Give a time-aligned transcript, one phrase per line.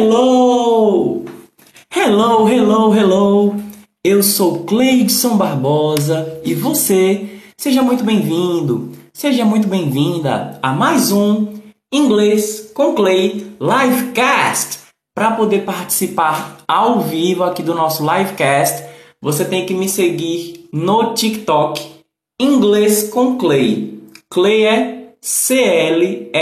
[0.00, 1.26] Hello!
[1.94, 3.54] Hello, hello, hello!
[4.02, 11.48] Eu sou Cleidson Barbosa e você, seja muito bem-vindo, seja muito bem-vinda a mais um
[11.92, 14.78] Inglês com Clay Livecast.
[15.14, 18.82] Para poder participar ao vivo aqui do nosso livecast,
[19.20, 21.86] você tem que me seguir no TikTok
[22.40, 24.00] Inglês com Clay.
[24.30, 26.32] Clay é C-L-E-Y.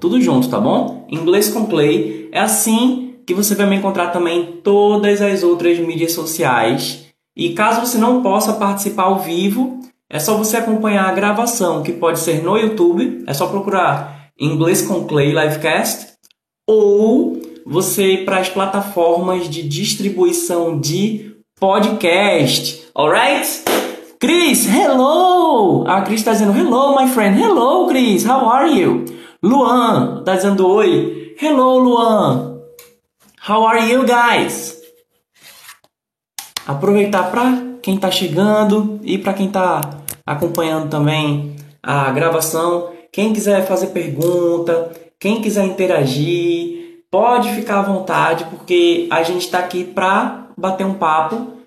[0.00, 1.06] Tudo junto, tá bom?
[1.10, 2.21] Inglês com Clay.
[2.32, 7.04] É assim que você vai me encontrar também todas as outras mídias sociais.
[7.36, 11.92] E caso você não possa participar ao vivo, é só você acompanhar a gravação, que
[11.92, 13.22] pode ser no YouTube.
[13.26, 16.14] É só procurar Inglês com Clay Livecast.
[16.66, 22.82] Ou você ir para as plataformas de distribuição de podcast.
[22.94, 23.62] Alright?
[24.18, 25.84] Chris, hello!
[25.86, 27.38] A Chris está dizendo hello, my friend.
[27.38, 28.24] Hello, Chris.
[28.24, 29.04] How are you?
[29.42, 31.21] Luan está dizendo oi.
[31.40, 32.60] Hello, Luan.
[33.48, 34.80] How are you guys?
[36.66, 39.80] Aproveitar para quem está chegando e para quem está
[40.26, 42.92] acompanhando também a gravação.
[43.10, 49.58] Quem quiser fazer pergunta, quem quiser interagir, pode ficar à vontade, porque a gente está
[49.58, 51.58] aqui para bater um papo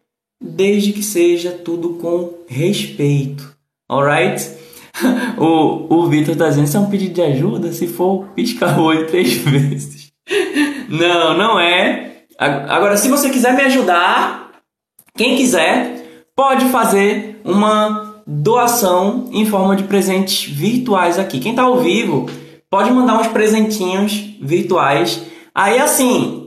[0.42, 3.56] desde que seja tudo com respeito.
[3.90, 4.65] Alright?
[5.38, 7.72] o o Vitor está dizendo: isso é um pedido de ajuda?
[7.72, 10.12] Se for, pisca o olho três vezes.
[10.90, 12.24] não, não é.
[12.38, 14.52] Agora, se você quiser me ajudar,
[15.16, 21.40] quem quiser, pode fazer uma doação em forma de presentes virtuais aqui.
[21.40, 22.30] Quem está ao vivo,
[22.70, 25.22] pode mandar uns presentinhos virtuais.
[25.54, 26.46] Aí, assim,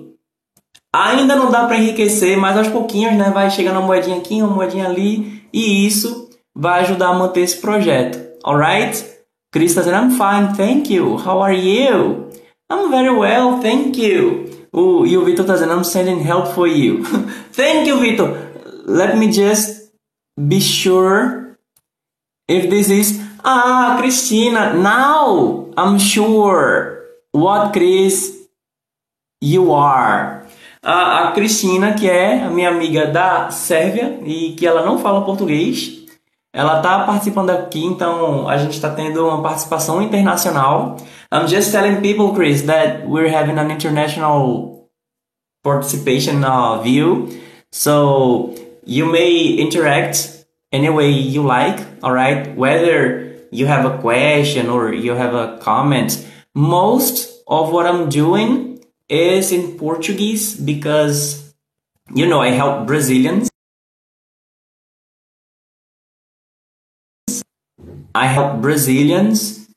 [0.94, 4.54] Ainda não dá para enriquecer, mas aos pouquinhos, né, vai chegando uma moedinha aqui, uma
[4.54, 8.18] moedinha ali, e isso vai ajudar a manter esse projeto.
[8.44, 9.04] Alright?
[9.52, 11.16] Chris está dizendo, I'm fine, thank you.
[11.16, 12.30] How are you?
[12.70, 14.48] I'm very well, thank you.
[14.72, 17.02] O, e o Vitor está dizendo, I'm sending help for you.
[17.52, 18.36] thank you, Vitor.
[18.86, 19.90] Let me just
[20.36, 21.58] be sure
[22.48, 23.20] if this is...
[23.44, 28.48] Ah, Cristina, now I'm sure what Chris
[29.40, 30.38] you are
[30.82, 35.24] a, a Cristina, que é a minha amiga da Sérvia e que ela não fala
[35.24, 35.97] português.
[36.52, 40.96] Ela está participando aqui, então a gente está tendo uma participação internacional.
[41.32, 44.88] I'm just telling people, Chris, that we're having an international
[45.62, 47.28] participation of you.
[47.70, 48.54] So
[48.86, 52.56] you may interact any way you like, all right?
[52.56, 56.26] Whether you have a question or you have a comment.
[56.54, 61.54] Most of what I'm doing is in Portuguese because,
[62.14, 63.47] you know, I help Brazilians.
[68.14, 69.68] I help Brazilians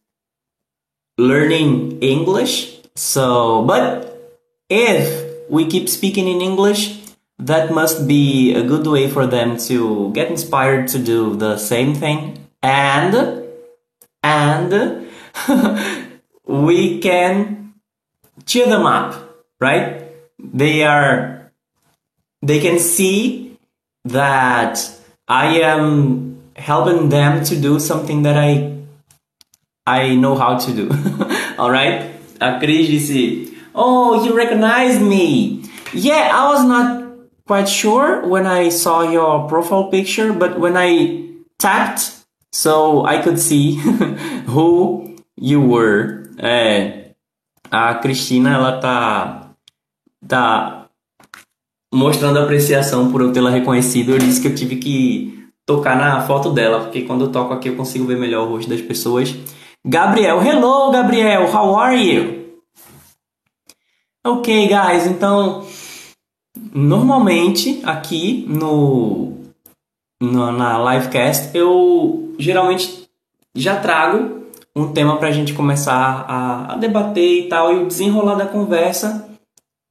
[1.18, 2.80] learning English.
[2.96, 4.34] So, but
[4.70, 7.00] if we keep speaking in English,
[7.38, 11.94] that must be a good way for them to get inspired to do the same
[11.96, 12.48] thing.
[12.62, 13.50] And,
[14.24, 15.08] and
[16.46, 17.74] we can
[18.46, 20.06] cheer them up, right?
[20.38, 21.52] They are,
[22.42, 23.58] they can see
[24.06, 24.80] that
[25.28, 28.78] I am helping them to do something that I,
[29.86, 30.90] I know how to do.
[31.58, 32.12] All right?
[32.40, 35.64] A Cris disse, Oh, you recognize me.
[35.94, 37.02] Yeah, I was not
[37.48, 41.30] quite sure when I saw your profile picture, but when I
[41.60, 42.12] tapped,
[42.52, 43.76] so I could see
[44.48, 46.30] who you were.
[46.40, 47.14] Uh,
[47.72, 49.52] a Cristina ela tá
[50.28, 50.88] tá
[51.94, 54.12] mostrando apreciação por eu tê-la reconhecido.
[54.12, 55.41] Eu disse que eu tive que
[55.72, 58.70] tocar na foto dela, porque quando eu toco aqui eu consigo ver melhor o rosto
[58.70, 59.34] das pessoas.
[59.86, 62.42] Gabriel, hello Gabriel, how are you?
[64.26, 65.66] Ok, guys, então
[66.74, 69.38] normalmente aqui no,
[70.22, 73.10] no na livecast eu geralmente
[73.56, 74.42] já trago
[74.76, 78.46] um tema para a gente começar a, a, debater e tal, e o desenrolar da
[78.46, 79.30] conversa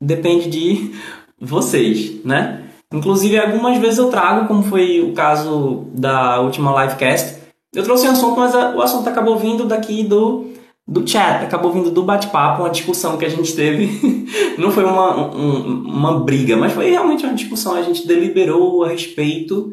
[0.00, 0.94] depende de
[1.40, 2.69] vocês, né?
[2.92, 7.38] Inclusive, algumas vezes eu trago, como foi o caso da última livecast,
[7.72, 10.50] eu trouxe um assunto, mas a, o assunto acabou vindo daqui do,
[10.86, 14.26] do chat, acabou vindo do bate-papo, uma discussão que a gente teve.
[14.58, 17.76] Não foi uma, um, uma briga, mas foi realmente uma discussão.
[17.76, 19.72] A gente deliberou a respeito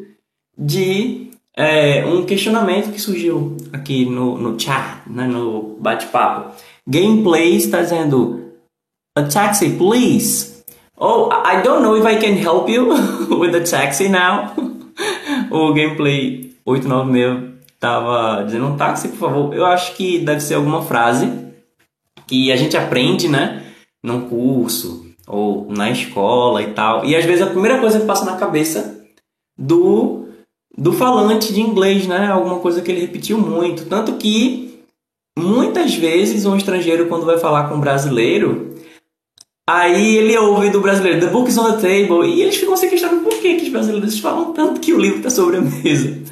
[0.56, 6.54] de é, um questionamento que surgiu aqui no, no chat, né, no bate-papo.
[6.86, 8.52] Gameplay está dizendo:
[9.16, 10.57] A taxi, please.
[11.00, 12.88] Oh, I don't know if I can help you
[13.38, 14.54] with the taxi now.
[15.50, 19.54] o Gameplay 896 estava dizendo um táxi, por favor.
[19.54, 21.30] Eu acho que deve ser alguma frase
[22.26, 23.64] que a gente aprende, né?
[24.02, 27.04] num curso ou na escola e tal.
[27.04, 29.04] E às vezes a primeira coisa que passa na cabeça
[29.56, 30.26] do
[30.76, 32.28] do falante de inglês, né?
[32.28, 34.80] Alguma coisa que ele repetiu muito, tanto que
[35.36, 38.67] muitas vezes um estrangeiro quando vai falar com um brasileiro,
[39.68, 42.88] aí ele ouve do brasileiro The book is on the table e eles ficam se
[42.88, 46.22] questionando por que, que os brasileiros falam tanto que o livro está sobre a mesa,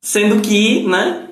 [0.00, 1.30] sendo que, né?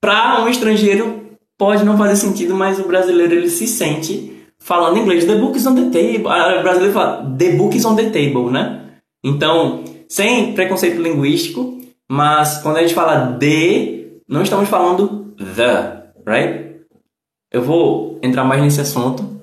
[0.00, 1.26] Para um estrangeiro
[1.58, 5.24] pode não fazer sentido, mas o brasileiro ele se sente falando inglês.
[5.24, 6.26] The book is on the table.
[6.26, 8.82] O brasileiro fala the book is on the table, né?
[9.24, 11.78] Então, sem preconceito linguístico,
[12.08, 16.76] mas quando a gente fala de, não estamos falando the, right?
[17.50, 19.35] Eu vou entrar mais nesse assunto.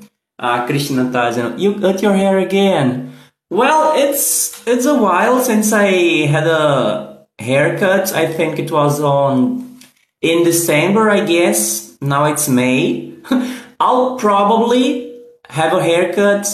[0.43, 3.13] Uh, Cristina está you cut your hair again.
[3.49, 8.11] Well, it's it's a while since I had a haircut.
[8.11, 9.79] I think it was on
[10.21, 11.95] in December, I guess.
[12.01, 13.13] Now it's May.
[13.79, 15.15] I'll probably
[15.47, 16.45] have a haircut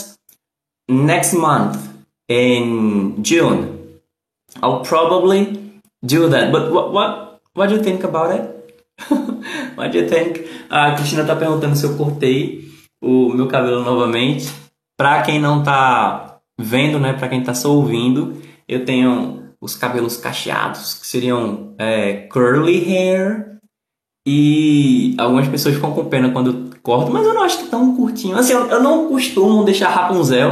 [0.88, 1.82] next month
[2.28, 4.02] in June.
[4.62, 6.52] I'll probably do that.
[6.52, 8.46] But what what what do you think about it?
[9.74, 10.46] what do you think?
[10.70, 12.69] Uh, a Cristina tá perguntando se eu cortei
[13.02, 14.52] o meu cabelo novamente.
[14.98, 17.14] Pra quem não tá vendo, né?
[17.14, 23.58] Pra quem tá só ouvindo, eu tenho os cabelos cacheados, que seriam é, curly hair.
[24.28, 27.96] E algumas pessoas ficam com pena quando eu corto, mas eu não acho que tão
[27.96, 28.38] curtinho.
[28.38, 30.52] Assim, eu, eu não costumo deixar Rapunzel.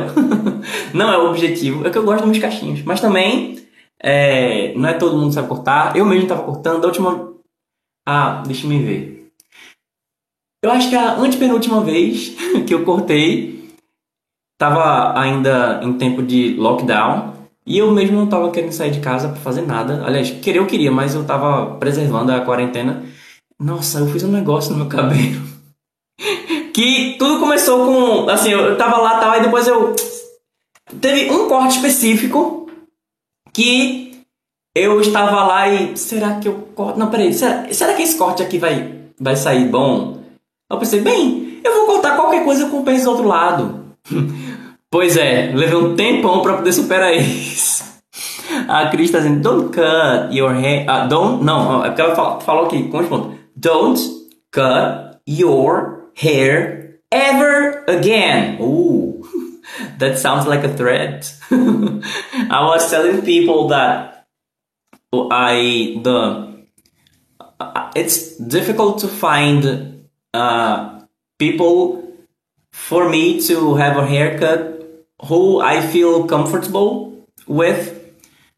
[0.94, 1.86] não é o objetivo.
[1.86, 2.82] É que eu gosto dos cachinhos.
[2.84, 3.60] Mas também
[4.02, 5.96] é, não é todo mundo que sabe cortar.
[5.96, 6.82] Eu mesmo estava cortando.
[6.82, 7.34] Da última.
[8.08, 9.17] Ah, deixa me ver.
[10.64, 12.34] Eu acho que a antepenúltima vez
[12.66, 13.58] que eu cortei
[14.60, 17.36] tava ainda em tempo de lockdown.
[17.66, 20.04] E eu mesmo não tava querendo sair de casa para fazer nada.
[20.06, 23.04] Aliás, querer eu queria, mas eu tava preservando a quarentena.
[23.60, 25.42] Nossa, eu fiz um negócio no meu cabelo.
[26.74, 28.30] que tudo começou com.
[28.30, 29.94] Assim, eu tava lá tal, e depois eu.
[31.02, 32.70] Teve um corte específico
[33.52, 34.24] que
[34.74, 36.98] eu estava lá e será que eu corto?
[36.98, 40.24] Não, peraí, será, será que esse corte aqui vai, vai sair bom?
[40.70, 43.86] Eu pensei, bem, eu vou cortar qualquer coisa com o penso do outro lado.
[44.92, 47.86] pois é, levei um tempão para poder superar isso.
[48.68, 50.86] A Cris está dizendo, don't cut your hair.
[50.90, 53.38] Uh, don't, não, é porque ela falou, falou aqui, pontos.
[53.56, 54.00] Don't
[54.52, 58.58] cut your hair ever again.
[58.62, 59.22] Ooh.
[60.00, 61.34] that sounds like a threat.
[61.52, 64.26] I was telling people that
[65.14, 66.48] I the
[67.96, 69.97] it's difficult to find
[70.34, 71.02] uh,
[71.40, 72.04] people
[72.72, 74.82] for me to have a haircut
[75.26, 77.94] who I feel comfortable with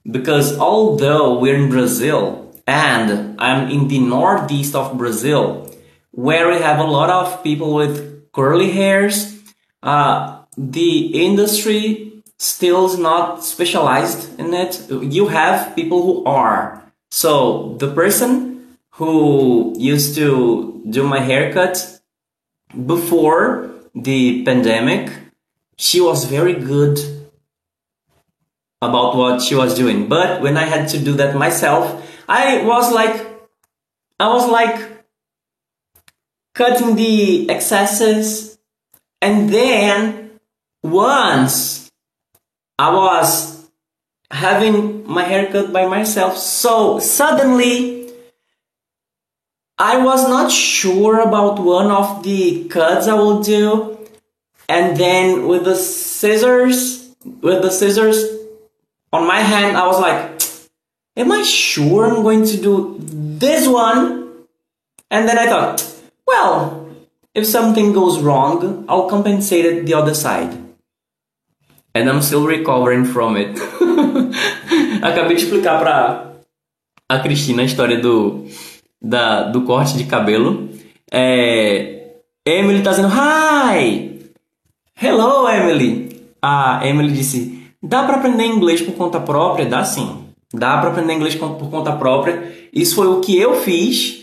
[0.10, 5.74] because although we're in Brazil and I'm in the northeast of Brazil
[6.12, 9.39] where we have a lot of people with curly hairs
[9.83, 14.86] uh, the industry still is not specialized in it.
[14.89, 16.81] You have people who are.
[17.12, 22.01] So the person who used to do my haircut
[22.85, 25.11] before the pandemic,
[25.77, 26.99] she was very good
[28.81, 30.07] about what she was doing.
[30.07, 33.25] But when I had to do that myself, I was like,
[34.19, 35.05] I was like
[36.53, 38.57] cutting the excesses
[39.21, 40.39] and then
[40.83, 41.91] once
[42.77, 43.69] I was
[44.31, 47.99] having my haircut by myself, so suddenly
[49.79, 53.98] I was not sure about one of the cuts I will do,
[54.67, 58.25] and then with the scissors, with the scissors
[59.12, 60.39] on my hand, I was like,
[61.19, 64.45] Am I sure I'm going to do this one?
[65.12, 65.83] And then I thought,
[66.25, 66.88] well,
[67.36, 70.55] if something goes wrong, I'll compensate it the other side.
[71.93, 73.57] And I'm still recovering from it.
[75.03, 76.36] Acabei de explicar pra
[77.09, 78.48] a Cristina a história do,
[79.01, 80.70] da, do corte de cabelo.
[81.12, 82.15] É,
[82.46, 84.20] Emily tá dizendo Hi!
[85.01, 86.10] Hello, Emily!
[86.41, 89.65] A Emily disse: Dá para aprender inglês por conta própria?
[89.65, 90.25] Dá sim.
[90.53, 92.70] Dá para aprender inglês por conta própria.
[92.74, 94.20] Isso foi o que eu fiz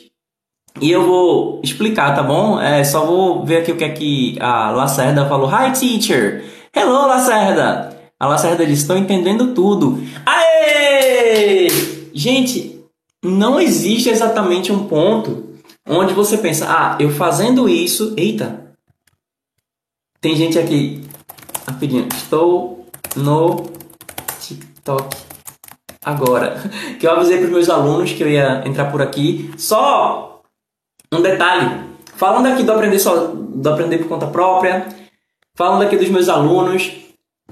[0.81, 2.61] e eu vou explicar, tá bom?
[2.61, 5.49] É, só vou ver aqui o que é que a Lacerda falou.
[5.49, 6.45] Hi, teacher!
[6.75, 7.97] Hello, Lacerda!
[8.19, 10.03] A Lacerda disse: Estou entendendo tudo.
[10.25, 11.69] Aê!
[12.13, 12.76] Gente,
[13.27, 15.57] não existe exatamente um ponto
[15.89, 18.15] onde você pensa: Ah, eu fazendo isso.
[18.17, 18.67] Eita!
[20.21, 21.03] Tem gente aqui
[21.67, 22.09] rapidinho.
[22.15, 23.67] Estou no
[24.41, 25.17] TikTok
[26.05, 26.63] agora.
[26.99, 29.53] Que eu avisei para os meus alunos que eu ia entrar por aqui.
[29.59, 30.41] Só
[31.13, 31.85] um detalhe.
[32.15, 34.87] Falando aqui do aprender, só, do aprender por conta própria
[35.57, 36.93] falando aqui dos meus alunos.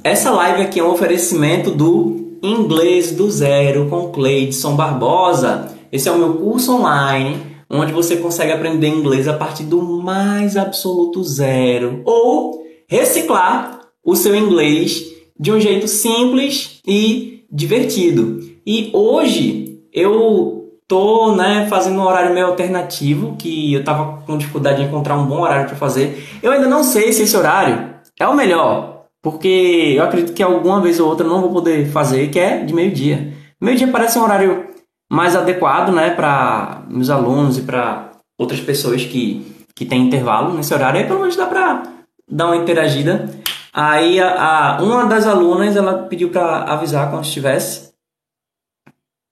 [0.04, 5.74] Essa live aqui é um oferecimento do Inglês do Zero com Cleidson Barbosa.
[5.90, 7.38] Esse é o meu curso online,
[7.70, 14.36] onde você consegue aprender inglês a partir do mais absoluto zero ou reciclar o seu
[14.36, 15.02] inglês
[15.40, 18.40] de um jeito simples e divertido.
[18.66, 24.82] E hoje eu tô, né, fazendo um horário meio alternativo, que eu tava com dificuldade
[24.82, 26.22] de encontrar um bom horário para fazer.
[26.42, 28.93] Eu ainda não sei se esse horário é o melhor,
[29.25, 32.62] porque eu acredito que alguma vez ou outra eu não vou poder fazer, que é
[32.62, 33.33] de meio-dia.
[33.59, 34.69] Meio-dia parece um horário
[35.11, 40.75] mais adequado, né, para meus alunos e para outras pessoas que, que têm intervalo nesse
[40.75, 41.00] horário.
[41.00, 41.85] Aí pelo menos dá para
[42.31, 43.31] dar uma interagida.
[43.73, 47.95] Aí a, a, uma das alunas ela pediu para avisar quando estivesse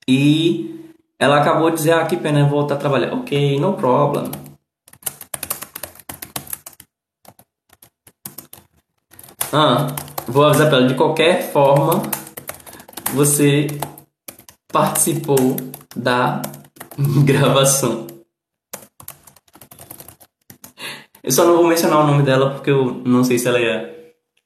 [0.09, 3.13] e ela acabou de dizer ah que pena voltar a trabalhar.
[3.13, 4.31] Ok, no problem.
[9.55, 9.89] Ah,
[10.27, 12.01] vou avisar para ela de qualquer forma
[13.13, 13.67] você
[14.73, 15.57] participou
[15.95, 16.41] da
[17.23, 18.07] gravação.
[21.23, 23.95] Eu só não vou mencionar o nome dela porque eu não sei se ela ia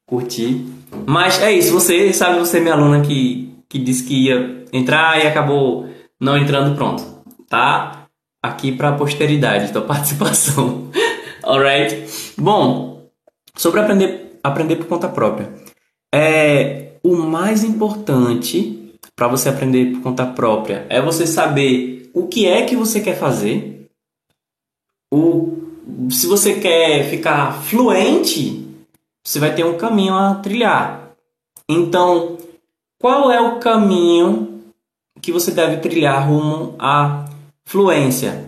[0.09, 0.67] curtir.
[1.07, 5.23] Mas é isso, você sabe, você é minha aluna que, que disse que ia entrar
[5.23, 5.89] e acabou
[6.21, 7.23] não entrando pronto.
[7.49, 8.09] Tá
[8.43, 10.91] aqui para a posteridade tua participação.
[11.45, 12.35] Alright?
[12.37, 13.09] Bom,
[13.55, 15.53] sobre aprender, aprender por conta própria.
[16.15, 22.47] É, o mais importante para você aprender por conta própria é você saber o que
[22.47, 23.88] é que você quer fazer.
[25.12, 25.59] O,
[26.11, 28.67] se você quer ficar fluente
[29.26, 31.11] você vai ter um caminho a trilhar.
[31.69, 32.38] Então,
[33.00, 34.62] qual é o caminho
[35.21, 37.25] que você deve trilhar rumo à
[37.65, 38.47] fluência?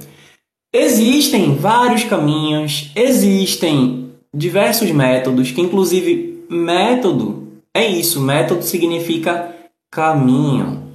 [0.73, 4.08] Existem vários caminhos, existem
[4.39, 9.55] diversos métodos, que inclusive método é isso, método significa
[9.91, 10.87] caminho.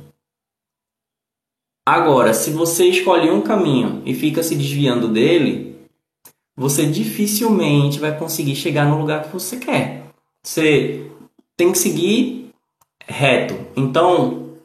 [1.85, 5.75] Agora, se você escolhe um caminho e fica se desviando dele,
[6.55, 10.05] você dificilmente vai conseguir chegar no lugar que você quer.
[10.41, 11.12] Você
[11.57, 12.50] tem que seguir
[13.05, 13.55] reto.
[13.75, 14.55] Então,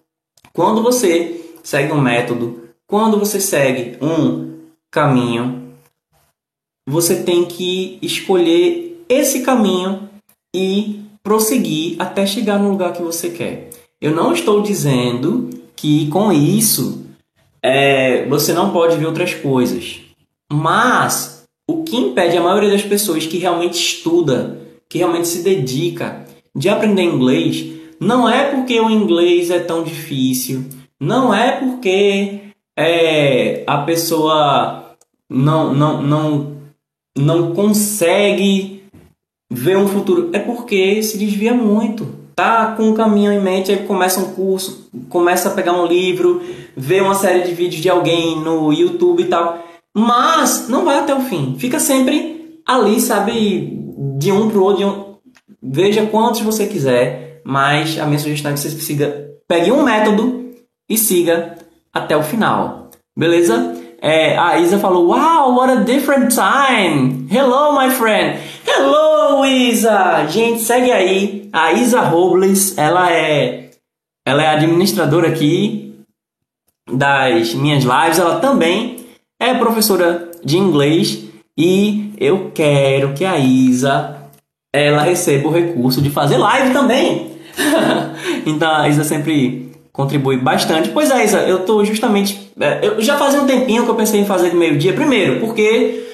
[0.52, 5.67] quando você segue um método, quando você segue um caminho,
[6.88, 10.08] você tem que escolher esse caminho
[10.56, 13.68] e prosseguir até chegar no lugar que você quer.
[14.00, 17.04] Eu não estou dizendo que com isso
[17.62, 20.00] é, você não pode ver outras coisas,
[20.50, 26.24] mas o que impede a maioria das pessoas que realmente estuda, que realmente se dedica
[26.56, 27.66] de aprender inglês,
[28.00, 30.64] não é porque o inglês é tão difícil,
[30.98, 32.40] não é porque
[32.78, 34.96] é, a pessoa
[35.28, 36.57] não, não, não,
[37.18, 38.82] não consegue
[39.50, 42.18] ver um futuro, é porque se desvia muito.
[42.34, 46.40] Tá com um caminho em mente, aí começa um curso, começa a pegar um livro,
[46.76, 51.12] vê uma série de vídeos de alguém no YouTube e tal mas não vai até
[51.12, 51.56] o fim.
[51.58, 53.78] Fica sempre ali, sabe,
[54.16, 54.86] de um pro outro.
[54.86, 55.08] Um...
[55.60, 60.52] Veja quantos você quiser, mas a minha sugestão é que você siga, pegue um método
[60.88, 61.58] e siga
[61.92, 62.90] até o final.
[63.16, 63.76] Beleza?
[64.00, 67.26] É, a Isa falou: Wow, what a different time!
[67.30, 68.38] Hello, my friend!
[68.64, 70.24] Hello, Isa!
[70.28, 71.48] Gente, segue aí.
[71.52, 73.70] A Isa Robles, ela é,
[74.24, 75.94] ela é administradora aqui
[76.88, 78.18] das minhas lives.
[78.20, 79.04] Ela também
[79.40, 81.24] é professora de inglês
[81.56, 84.16] e eu quero que a Isa
[84.72, 87.32] ela receba o recurso de fazer live também.
[88.46, 89.67] então a Isa sempre
[89.98, 90.90] contribui bastante.
[90.90, 92.52] Pois é, Isa, eu tô justamente.
[92.60, 94.92] É, eu já fazia um tempinho que eu pensei em fazer de meio-dia.
[94.92, 96.06] Primeiro, porque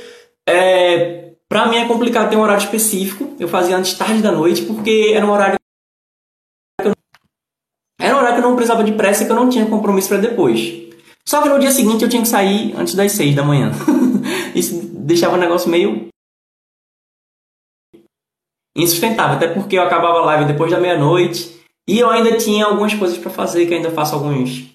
[0.48, 3.36] é, para mim é complicado ter um horário específico.
[3.38, 5.56] Eu fazia antes tarde da noite, porque era um horário.
[8.00, 10.08] Era um horário que eu não precisava de pressa e que eu não tinha compromisso
[10.08, 10.72] para depois.
[11.28, 13.70] Só que no dia seguinte eu tinha que sair antes das 6 da manhã.
[14.56, 16.08] Isso deixava o negócio meio
[18.74, 21.54] insustentável, até porque eu acabava a live depois da meia-noite
[21.86, 24.72] e eu ainda tinha algumas coisas para fazer, que ainda faço alguns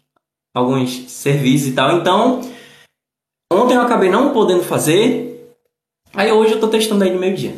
[0.54, 1.98] alguns serviços e tal.
[1.98, 2.42] Então,
[3.52, 5.56] ontem eu acabei não podendo fazer.
[6.14, 7.56] Aí hoje eu tô testando aí no meio-dia.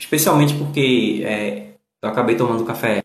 [0.00, 3.04] Especialmente porque é, eu acabei tomando café.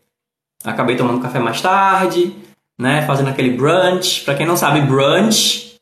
[0.64, 2.34] Acabei tomando café mais tarde
[2.78, 3.02] né?
[3.06, 4.24] Fazendo aquele brunch.
[4.24, 5.76] Para quem não sabe, brunch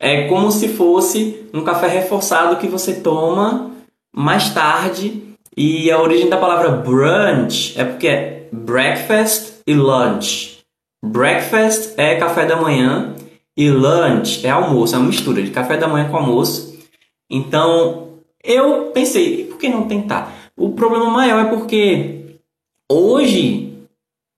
[0.00, 3.70] é como se fosse um café reforçado que você toma
[4.14, 5.22] mais tarde.
[5.56, 10.62] E a origem da palavra brunch é porque é breakfast e lunch.
[11.04, 13.14] Breakfast é café da manhã
[13.56, 16.78] e lunch é almoço, é uma mistura de café da manhã com almoço.
[17.30, 20.32] Então, eu pensei, por que não tentar?
[20.56, 22.36] O problema maior é porque
[22.90, 23.72] hoje,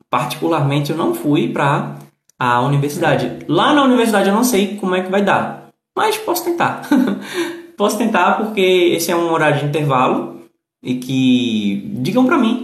[0.08, 1.96] particularmente, eu não fui para
[2.38, 3.44] a universidade.
[3.48, 6.88] Lá na universidade eu não sei como é que vai dar, mas posso tentar.
[7.76, 8.60] posso tentar porque
[8.96, 10.40] esse é um horário de intervalo
[10.82, 12.63] e que digam para mim,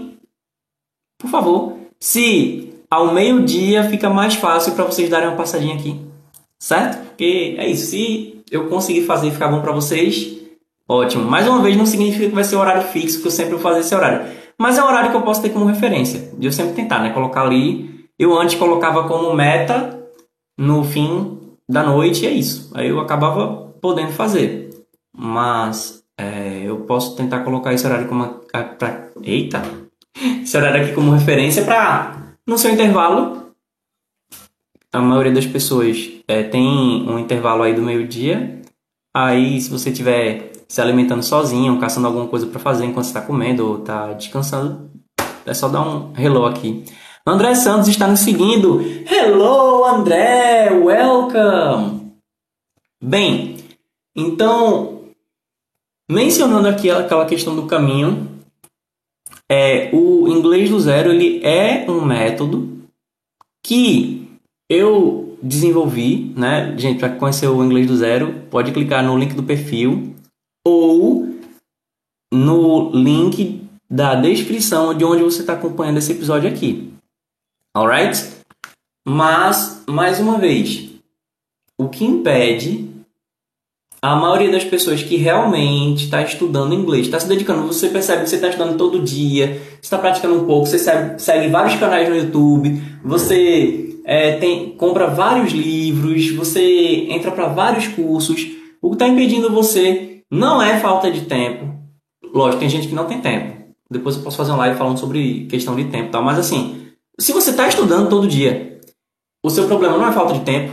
[1.21, 6.00] por favor, se ao meio-dia fica mais fácil para vocês darem uma passadinha aqui,
[6.59, 6.99] certo?
[7.09, 7.91] Porque é isso.
[7.91, 10.39] Se eu conseguir fazer e ficar bom para vocês,
[10.89, 11.25] ótimo.
[11.25, 13.81] Mais uma vez, não significa que vai ser horário fixo que eu sempre vou fazer
[13.81, 14.27] esse horário,
[14.59, 16.31] mas é um horário que eu posso ter como referência.
[16.37, 17.11] De eu sempre tentar, né?
[17.11, 18.09] Colocar ali.
[18.19, 19.99] Eu antes colocava como meta
[20.59, 22.71] no fim da noite, é isso.
[22.75, 24.71] Aí eu acabava podendo fazer.
[25.17, 28.41] Mas é, eu posso tentar colocar esse horário como.
[28.79, 29.80] Pra, eita!
[30.43, 33.52] Esse horário aqui como referência para no seu intervalo.
[34.93, 36.67] A maioria das pessoas é, tem
[37.09, 38.61] um intervalo aí do meio-dia.
[39.14, 43.67] Aí, se você estiver se alimentando sozinho, caçando alguma coisa para fazer enquanto está comendo
[43.67, 44.90] ou está descansando,
[45.47, 46.85] é só dar um hello aqui.
[47.26, 48.81] André Santos está nos seguindo.
[48.81, 50.71] Hello, André!
[50.71, 52.12] Welcome!
[53.02, 53.57] Bem,
[54.14, 55.00] então
[56.11, 58.30] Mencionando aqui aquela questão do caminho,
[59.50, 62.87] é, o inglês do zero ele é um método
[63.64, 64.28] que
[64.69, 66.76] eu desenvolvi, né?
[66.78, 70.14] Gente, para conhecer o inglês do zero, pode clicar no link do perfil
[70.64, 71.35] ou
[72.33, 76.92] no link da descrição de onde você está acompanhando esse episódio aqui.
[77.75, 78.23] Alright?
[79.04, 80.90] Mas, mais uma vez,
[81.76, 82.89] o que impede
[84.02, 88.30] a maioria das pessoas que realmente está estudando inglês, está se dedicando, você percebe que
[88.30, 92.16] você está estudando todo dia, está praticando um pouco, você segue, segue, vários canais no
[92.16, 98.47] YouTube, você é, tem, compra vários livros, você entra para vários cursos.
[98.80, 101.75] O que está impedindo você não é falta de tempo.
[102.33, 103.61] Lógico, tem gente que não tem tempo.
[103.90, 106.22] Depois eu posso fazer uma live falando sobre questão de tempo, tal.
[106.22, 106.87] Mas assim,
[107.18, 108.81] se você está estudando todo dia,
[109.44, 110.72] o seu problema não é falta de tempo,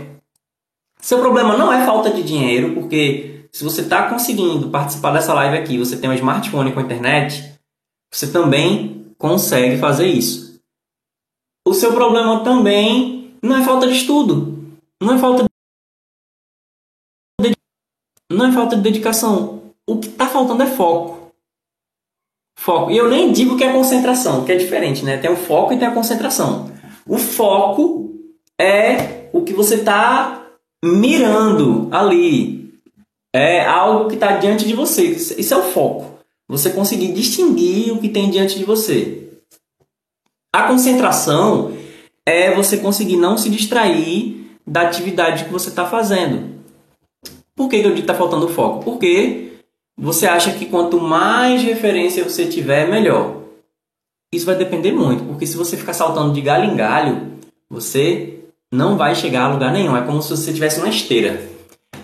[1.00, 5.58] seu problema não é falta de dinheiro, porque se você está conseguindo participar dessa live
[5.58, 7.60] aqui, você tem um smartphone com internet,
[8.14, 10.60] você também consegue fazer isso.
[11.68, 15.48] O seu problema também não é falta de estudo, não é falta de
[18.30, 19.74] não é falta de dedicação.
[19.88, 21.32] O que está faltando é foco.
[22.60, 22.92] Foco.
[22.92, 25.18] E eu nem digo que é concentração, que é diferente, né?
[25.18, 26.70] Tem o foco e tem a concentração.
[27.08, 28.14] O foco
[28.60, 30.47] é o que você está
[30.84, 32.74] mirando ali.
[33.34, 35.04] É algo que está diante de você.
[35.04, 36.18] Isso é o foco.
[36.50, 39.30] Você conseguir distinguir o que tem diante de você.
[40.54, 41.74] A concentração
[42.26, 46.58] é você conseguir não se distrair da atividade que você está fazendo.
[47.56, 48.84] Por que, que eu digo que está faltando foco?
[48.84, 49.54] Porque
[49.98, 53.38] você acha que quanto mais referência você tiver, melhor.
[54.34, 57.34] Isso vai depender muito, porque se você ficar saltando de galho em galho,
[57.70, 58.40] você
[58.74, 59.96] não vai chegar a lugar nenhum.
[59.96, 61.50] É como se você estivesse numa esteira.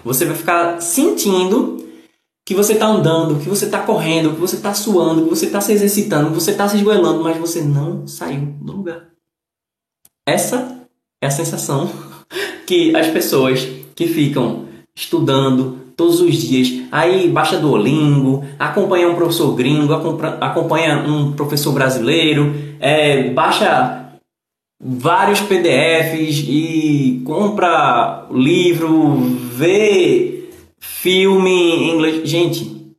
[0.03, 1.83] Você vai ficar sentindo
[2.45, 5.61] que você está andando, que você está correndo, que você está suando, que você está
[5.61, 9.07] se exercitando, que você está se esgoelando, mas você não saiu do lugar.
[10.27, 10.87] Essa
[11.21, 11.89] é a sensação
[12.67, 19.53] que as pessoas que ficam estudando todos os dias, aí baixa Duolingo, acompanha um professor
[19.55, 24.02] gringo, acompanha um professor brasileiro, é, baixa
[24.83, 32.29] vários PDFs e compra livro, vê filme em inglês.
[32.29, 32.93] Gente,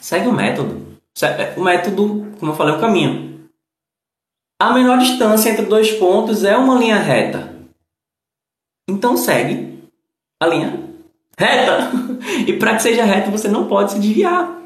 [0.00, 0.86] segue o método.
[1.56, 3.48] O método, como eu falei, é o caminho.
[4.60, 7.56] A menor distância entre dois pontos é uma linha reta.
[8.88, 9.78] Então segue
[10.40, 10.90] a linha
[11.38, 11.90] reta.
[12.46, 14.62] E para que seja reta, você não pode se desviar.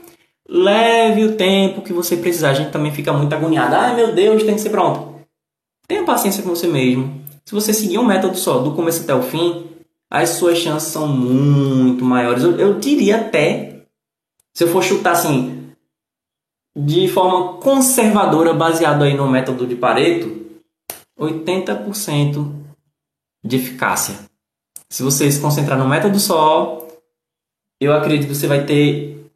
[0.49, 2.51] Leve o tempo que você precisar.
[2.51, 3.75] A gente também fica muito agoniado.
[3.75, 5.12] Ai meu Deus, tem que ser pronto.
[5.93, 7.23] Tenha paciência com você mesmo.
[7.45, 9.67] Se você seguir um método só, do começo até o fim,
[10.11, 12.43] as suas chances são muito maiores.
[12.43, 13.83] Eu, eu diria até,
[14.55, 15.71] se eu for chutar assim,
[16.75, 20.35] de forma conservadora, baseado aí no método de Pareto,
[21.21, 22.51] 80%
[23.45, 24.19] de eficácia.
[24.89, 26.89] Se você se concentrar no método só,
[27.79, 29.31] eu acredito que você vai ter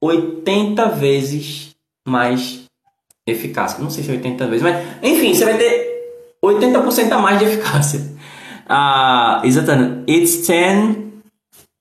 [0.00, 1.76] 80 vezes
[2.08, 2.64] mais
[3.26, 3.82] eficácia.
[3.82, 5.89] Não sei se é 80 vezes, mas enfim, você vai ter
[6.44, 8.00] 80% a mais de eficácia.
[8.68, 10.10] Uh, exatamente.
[10.10, 11.10] It's 10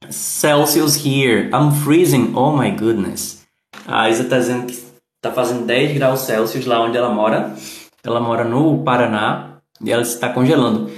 [0.10, 1.50] Celsius here.
[1.54, 2.34] I'm freezing.
[2.36, 3.45] Oh my goodness.
[3.88, 7.56] A Isa está dizendo que está fazendo 10 graus Celsius lá onde ela mora.
[8.04, 10.91] Ela mora no Paraná e ela está congelando.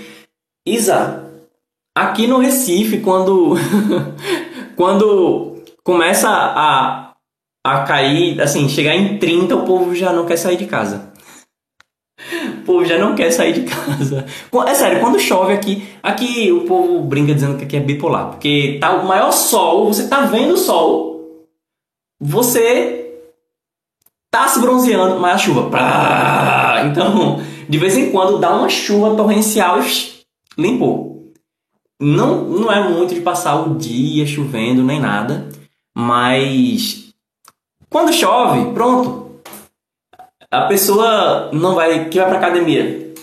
[0.66, 1.26] Isa,
[1.96, 3.56] aqui no Recife, quando,
[4.76, 7.12] quando começa a
[7.64, 11.11] a cair, assim, chegar em 30, o povo já não quer sair de casa.
[12.62, 14.26] O povo já não quer sair de casa.
[14.68, 18.78] É sério, quando chove aqui, aqui o povo brinca dizendo que aqui é bipolar, porque
[18.80, 21.48] tá o maior sol, você tá vendo o sol,
[22.20, 23.20] você
[24.30, 25.70] tá se bronzeando, mas a chuva,
[26.86, 30.22] então, de vez em quando dá uma chuva torrencial e
[30.58, 31.32] limpou.
[32.00, 35.50] Não, não é muito de passar o dia chovendo nem nada,
[35.96, 37.14] mas
[37.90, 39.31] quando chove, pronto,
[40.52, 43.14] a pessoa não vai, que vai pra academia,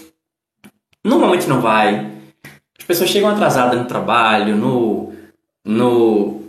[1.05, 2.11] normalmente não vai.
[2.79, 5.13] As pessoas chegam atrasadas no trabalho, no,
[5.63, 6.41] no,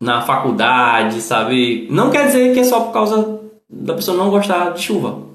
[0.00, 1.88] na faculdade, sabe?
[1.90, 5.26] Não quer dizer que é só por causa da pessoa não gostar de chuva.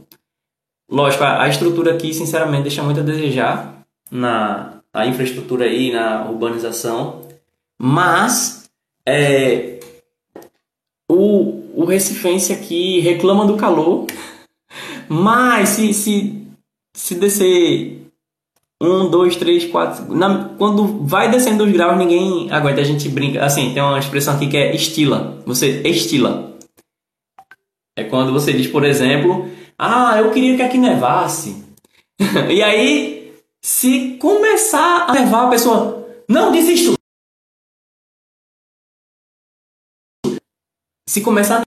[0.89, 7.27] Lógico, a, estrutura aqui, sinceramente, deixa muito a desejar na a infraestrutura aí, na urbanização.
[7.81, 8.69] Mas
[9.07, 9.79] é,
[11.09, 14.05] o, o recifense aqui reclama do calor
[15.07, 16.47] mas se, se,
[16.93, 18.03] se descer
[18.81, 20.13] um, dois, três, quatro.
[20.13, 22.81] Na, quando vai descendo os graus, ninguém aguenta.
[22.81, 23.43] A gente brinca.
[23.43, 25.41] Assim, tem uma expressão aqui que é estila.
[25.45, 26.53] Você estila.
[27.95, 31.63] É quando você diz, por exemplo, ah, eu queria que aqui nevasse.
[32.51, 36.93] e aí, se começar a nevar, a pessoa, não, desisto.
[41.07, 41.61] Se começar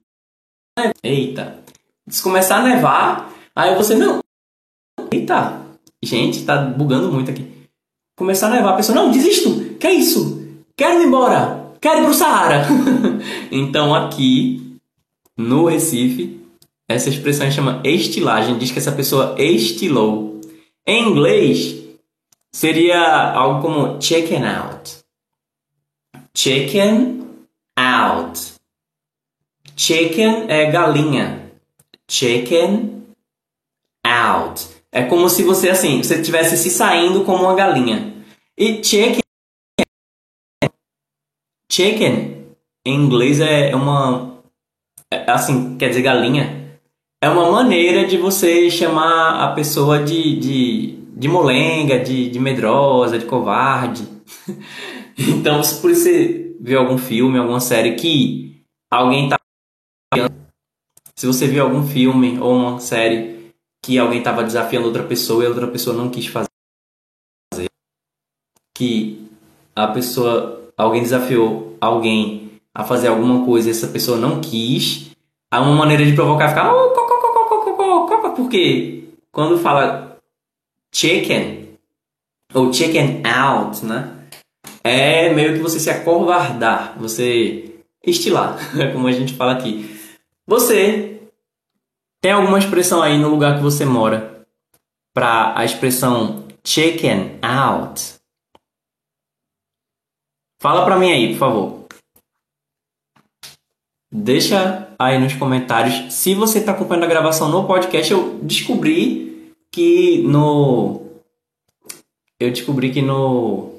[0.77, 1.63] a eita,
[2.09, 4.19] se começar a nevar, aí você não.
[5.11, 5.61] Eita,
[6.01, 7.45] gente, tá bugando muito aqui.
[8.17, 10.61] Começar a nevar, a pessoa, não, desisto, que é isso?
[10.75, 12.65] Quero ir embora, quero ir pro Saara.
[13.51, 14.79] então aqui
[15.37, 16.39] no Recife,
[16.89, 20.39] essa expressão chama estilagem, diz que essa pessoa estilou.
[20.85, 21.75] Em inglês,
[22.51, 24.97] seria algo como chicken out.
[26.33, 27.27] Chicken
[27.77, 28.53] out.
[29.75, 31.46] Chicken é galinha
[32.09, 33.03] chicken
[34.05, 34.67] out.
[34.91, 38.13] É como se você assim, você estivesse se saindo como uma galinha.
[38.57, 39.21] E chicken
[41.71, 42.47] chicken
[42.85, 44.41] em inglês é uma
[45.11, 46.79] é, assim, quer dizer galinha.
[47.21, 53.17] É uma maneira de você chamar a pessoa de, de, de molenga, de, de medrosa,
[53.17, 54.07] de covarde.
[55.17, 59.36] então, por você ver algum filme, alguma série que alguém tá
[61.17, 63.51] se você viu algum filme ou uma série
[63.81, 66.47] que alguém estava desafiando outra pessoa e a outra pessoa não quis fazer,
[68.75, 69.27] que
[69.75, 75.09] a pessoa, alguém desafiou alguém a fazer alguma coisa e essa pessoa não quis,
[75.51, 76.93] há uma maneira de provocar ficar oh,
[78.35, 80.19] porque quando fala
[80.93, 81.69] chicken
[82.53, 84.13] ou chicken out, né?
[84.83, 87.73] É meio que você se acovardar, você
[88.05, 88.57] estilar,
[88.93, 89.96] como a gente fala aqui.
[90.47, 91.29] Você
[92.21, 94.47] tem alguma expressão aí no lugar que você mora
[95.13, 98.15] para a expressão chicken out?
[100.61, 101.87] Fala para mim aí, por favor.
[104.09, 106.13] Deixa aí nos comentários.
[106.13, 111.05] Se você está acompanhando a gravação no podcast, eu descobri que no
[112.39, 113.75] eu descobri que no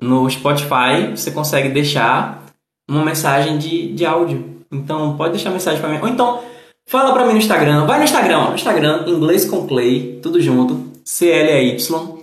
[0.00, 2.44] no Spotify você consegue deixar
[2.88, 4.59] uma mensagem de, de áudio.
[4.70, 5.98] Então pode deixar mensagem para mim.
[6.00, 6.42] Ou então
[6.86, 7.86] fala para mim no Instagram.
[7.86, 12.20] Vai no Instagram, Instagram, inglês com Clay, tudo junto, C L A Y.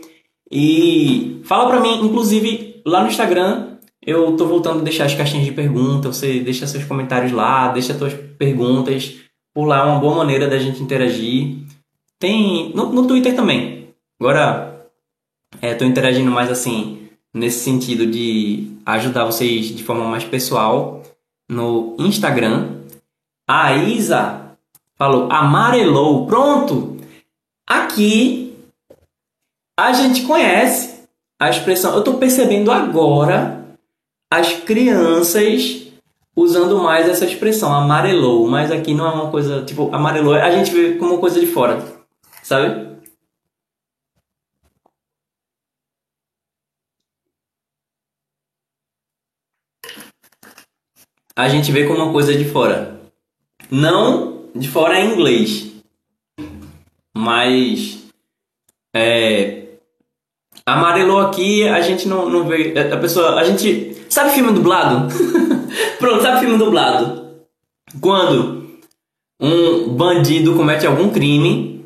[0.49, 5.45] E fala para mim, inclusive lá no Instagram, eu tô voltando a deixar as caixinhas
[5.45, 9.15] de pergunta, você deixa seus comentários lá, deixa suas perguntas.
[9.53, 11.57] Por lá é uma boa maneira da gente interagir.
[12.17, 13.89] Tem no, no Twitter também.
[14.19, 14.89] Agora
[15.61, 21.03] é, tô interagindo mais assim nesse sentido de ajudar vocês de forma mais pessoal
[21.47, 22.81] no Instagram.
[23.47, 24.57] A Isa
[24.95, 26.25] falou amarelou.
[26.25, 26.97] Pronto!
[27.65, 28.55] Aqui
[29.77, 31.03] a gente conhece
[31.39, 31.93] a expressão.
[31.93, 33.65] Eu estou percebendo agora
[34.31, 35.87] as crianças
[36.35, 38.47] usando mais essa expressão, amarelou.
[38.47, 40.35] Mas aqui não é uma coisa tipo amarelou.
[40.35, 41.83] A gente vê como coisa de fora,
[42.43, 42.96] sabe?
[51.37, 52.99] A gente vê como uma coisa de fora.
[53.69, 55.71] Não de fora em inglês,
[57.15, 58.07] mas
[58.95, 59.65] é,
[60.65, 62.73] amarelou aqui, a gente não, não vê.
[62.91, 63.35] A pessoa.
[63.39, 63.95] A gente.
[64.09, 65.13] Sabe filme dublado?
[65.99, 67.27] Pronto, sabe filme dublado?
[68.01, 68.79] Quando
[69.39, 71.85] um bandido comete algum crime,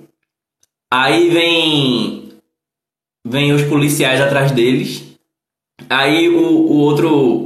[0.89, 2.31] aí vem.
[3.27, 5.03] Vem os policiais atrás deles.
[5.89, 7.40] Aí o, o outro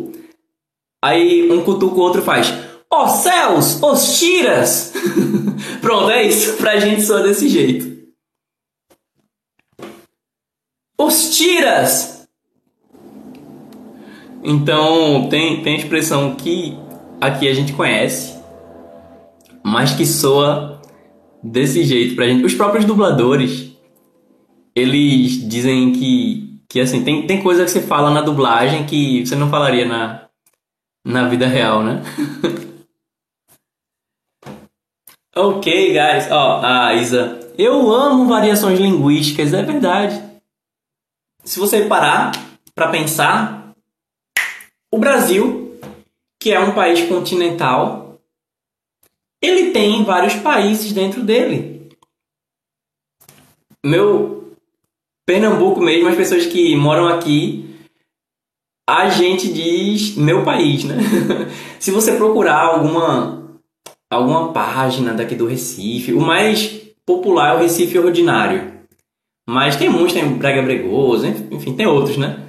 [1.06, 2.52] Aí um cutuca o outro faz.
[2.92, 4.92] Ó oh, céus, os tiras!
[5.80, 6.58] Pronto, é isso.
[6.58, 7.96] Pra gente soa desse jeito.
[10.98, 12.28] Os tiras!
[14.44, 16.76] Então, tem, tem expressão que
[17.22, 18.40] aqui a gente conhece,
[19.64, 20.82] mas que soa
[21.44, 22.44] desse jeito pra gente.
[22.44, 23.74] Os próprios dubladores,
[24.76, 29.36] eles dizem que, que assim, tem, tem coisa que você fala na dublagem que você
[29.36, 30.25] não falaria na,
[31.06, 32.02] na vida real, né?
[35.36, 36.32] ok, guys.
[36.32, 37.40] Ó, oh, a Isa.
[37.58, 40.22] Eu amo variações linguísticas, é verdade.
[41.44, 42.32] Se você parar
[42.74, 43.74] para pensar,
[44.92, 45.80] o Brasil,
[46.42, 48.20] que é um país continental,
[49.42, 51.90] ele tem vários países dentro dele.
[53.86, 54.54] Meu
[55.26, 57.75] Pernambuco mesmo, as pessoas que moram aqui,
[58.88, 60.98] a gente diz meu país, né?
[61.80, 63.44] Se você procurar alguma
[64.10, 68.74] alguma página daqui do Recife, o mais popular é o Recife Ordinário.
[69.48, 72.40] Mas tem muitos, tem Brega Bregoso, enfim, tem outros, né?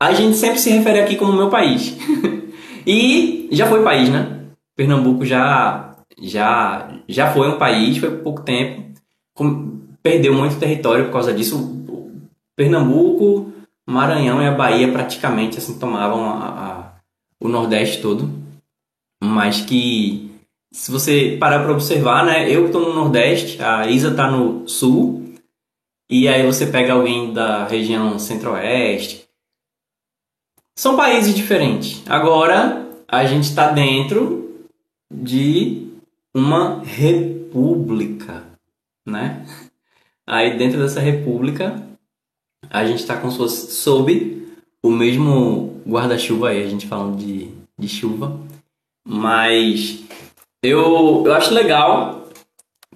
[0.00, 1.96] A gente sempre se refere aqui como meu país.
[2.86, 4.40] e já foi país, né?
[4.76, 8.92] Pernambuco já já já foi um país, foi por pouco tempo.
[10.02, 11.84] Perdeu muito território por causa disso
[12.56, 13.51] Pernambuco,
[13.92, 16.92] Maranhão e a Bahia praticamente assim tomavam a, a,
[17.38, 18.30] o Nordeste todo,
[19.22, 20.30] mas que
[20.72, 25.34] se você parar para observar, né, eu estou no Nordeste, a Isa está no Sul,
[26.08, 29.28] e aí você pega alguém da região Centro-Oeste,
[30.74, 32.02] são países diferentes.
[32.08, 34.66] Agora a gente está dentro
[35.12, 35.86] de
[36.34, 38.42] uma república,
[39.06, 39.44] né?
[40.26, 41.91] Aí dentro dessa república
[42.70, 44.46] a gente está com suas sob
[44.82, 47.48] o mesmo guarda-chuva aí, a gente falando de,
[47.78, 48.40] de chuva.
[49.06, 50.02] Mas
[50.62, 52.28] eu, eu acho legal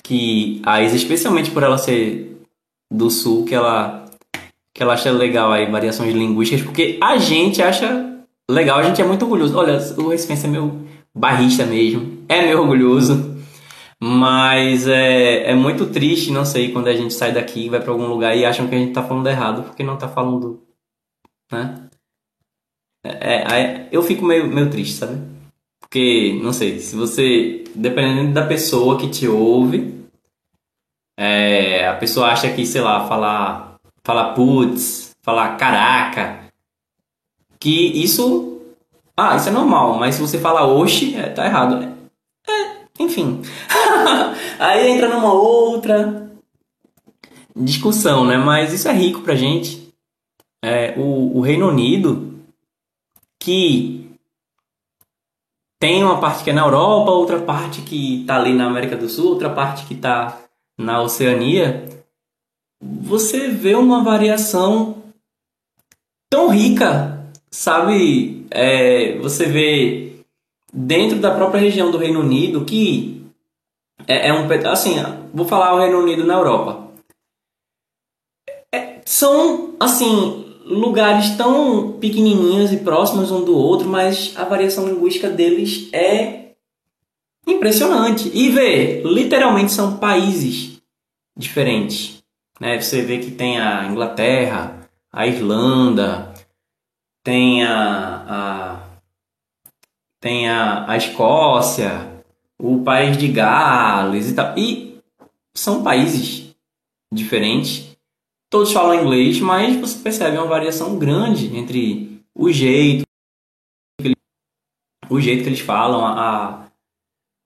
[0.02, 2.36] que a Isa, especialmente por ela ser
[2.92, 4.08] do sul, que ela,
[4.72, 9.04] que ela acha legal aí variações linguísticas, porque a gente acha legal, a gente é
[9.04, 9.56] muito orgulhoso.
[9.56, 10.80] Olha, o Recife é meu
[11.14, 13.35] barrista mesmo, é meu orgulhoso.
[14.02, 18.06] Mas é, é muito triste, não sei, quando a gente sai daqui vai para algum
[18.06, 20.62] lugar e acham que a gente tá falando errado, porque não tá falando.
[21.50, 21.88] Né?
[23.04, 25.18] É, é, eu fico meio, meio triste, sabe?
[25.80, 27.64] Porque, não sei, se você.
[27.74, 30.08] Dependendo da pessoa que te ouve,
[31.18, 33.76] é, a pessoa acha que, sei lá, falar.
[34.04, 36.50] Falar putz, falar caraca.
[37.58, 38.60] Que isso.
[39.16, 41.80] Ah, isso é normal, mas se você falar oxe, é, tá errado.
[41.80, 41.96] né?
[42.98, 43.42] Enfim.
[44.58, 46.30] Aí entra numa outra
[47.54, 48.36] discussão, né?
[48.36, 49.92] Mas isso é rico pra gente.
[50.64, 52.34] É, o, o Reino Unido,
[53.38, 54.10] que
[55.78, 59.08] tem uma parte que é na Europa, outra parte que tá ali na América do
[59.08, 60.40] Sul, outra parte que tá
[60.78, 61.86] na Oceania,
[62.80, 65.02] você vê uma variação
[66.30, 68.46] tão rica, sabe?
[68.50, 70.05] É, você vê
[70.76, 73.24] dentro da própria região do Reino Unido, que
[74.06, 74.46] é, é um.
[74.70, 74.96] Assim,
[75.32, 76.90] vou falar o Reino Unido na Europa.
[78.72, 85.30] É, são, assim, lugares tão pequenininhos e próximos um do outro, mas a variação linguística
[85.30, 86.50] deles é
[87.46, 88.30] impressionante.
[88.34, 90.82] E vê, literalmente são países
[91.36, 92.22] diferentes.
[92.60, 92.78] Né?
[92.78, 96.34] Você vê que tem a Inglaterra, a Irlanda,
[97.22, 98.85] tem a, a
[100.26, 102.24] tem a, a Escócia,
[102.58, 104.58] o país de Gales e tal.
[104.58, 104.98] E
[105.54, 106.52] são países
[107.12, 107.96] diferentes.
[108.50, 113.04] Todos falam inglês, mas você percebe uma variação grande entre o jeito,
[115.08, 116.66] o jeito que eles falam, a,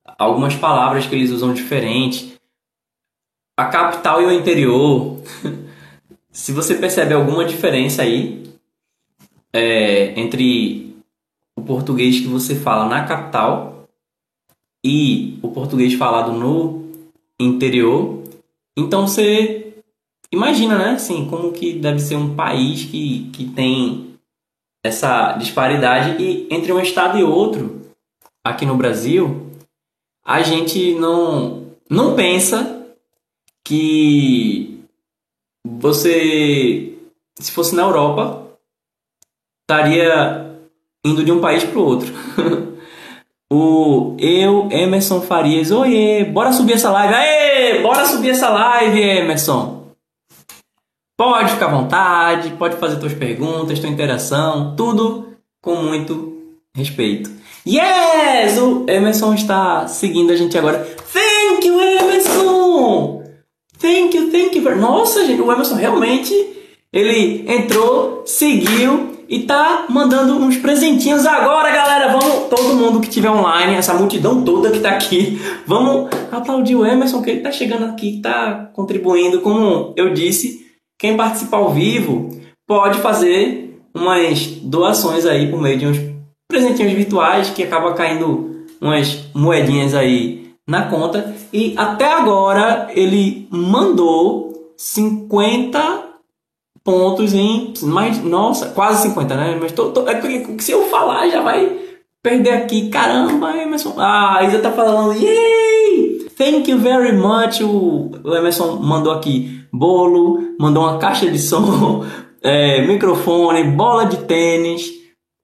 [0.07, 2.41] a algumas palavras que eles usam diferente.
[3.59, 5.23] A capital e o interior.
[6.33, 8.51] Se você percebe alguma diferença aí
[9.53, 10.90] é, entre
[11.61, 13.85] o português que você fala na capital
[14.85, 16.91] e o português falado no
[17.39, 18.25] interior.
[18.77, 19.75] Então você
[20.33, 20.91] imagina, né?
[20.93, 24.15] Assim, como que deve ser um país que, que tem
[24.83, 27.93] essa disparidade e entre um estado e outro,
[28.43, 29.51] aqui no Brasil,
[30.25, 32.87] a gente não não pensa
[33.63, 34.81] que
[35.65, 36.97] você
[37.39, 38.47] se fosse na Europa
[39.63, 40.50] estaria
[41.05, 42.13] indo de um país para o outro.
[43.53, 49.81] o eu, Emerson Farias, oiê, bora subir essa live, aê, bora subir essa live, Emerson.
[51.19, 55.29] Pode ficar à vontade, pode fazer suas perguntas, tua interação, tudo
[55.63, 57.31] com muito respeito.
[57.67, 58.59] Yes!
[58.59, 60.79] O Emerson está seguindo a gente agora.
[61.13, 63.23] Thank you, Emerson!
[63.79, 64.77] Thank you, thank you.
[64.77, 66.35] Nossa, gente, o Emerson realmente
[66.93, 72.09] ele entrou, seguiu e tá mandando uns presentinhos agora, galera.
[72.09, 76.85] Vamos, todo mundo que tiver online, essa multidão toda que tá aqui, vamos aplaudir o
[76.85, 79.41] Emerson, que ele tá chegando aqui, tá contribuindo.
[79.41, 80.67] Como eu disse,
[80.99, 82.29] quem participar ao vivo
[82.67, 85.99] pode fazer umas doações aí por meio de uns
[86.51, 91.33] presentinhos virtuais que acaba caindo umas moedinhas aí na conta.
[91.53, 96.10] E até agora ele mandou 50
[96.85, 99.59] pontos em mais, nossa, quase 50, né?
[99.61, 100.21] Mas tô, tô, é
[100.59, 101.79] se eu falar já vai
[102.23, 102.89] perder aqui.
[102.89, 103.95] Caramba, Emerson.
[103.99, 106.27] Ah, Isa tá falando, yay!
[106.37, 107.61] Thank you very much.
[107.63, 112.05] O, Emerson mandou aqui bolo, mandou uma caixa de som,
[112.43, 114.91] é, microfone, bola de tênis,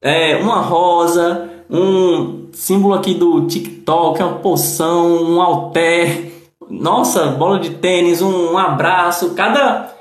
[0.02, 6.32] é, uma rosa, um símbolo aqui do TikTok, uma poção, um alter.
[6.68, 9.34] Nossa, bola de tênis, um abraço.
[9.34, 9.95] Cada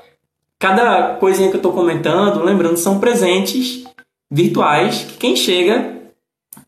[0.66, 3.84] cada coisinha que eu estou comentando, lembrando, são presentes
[4.28, 5.94] virtuais que quem chega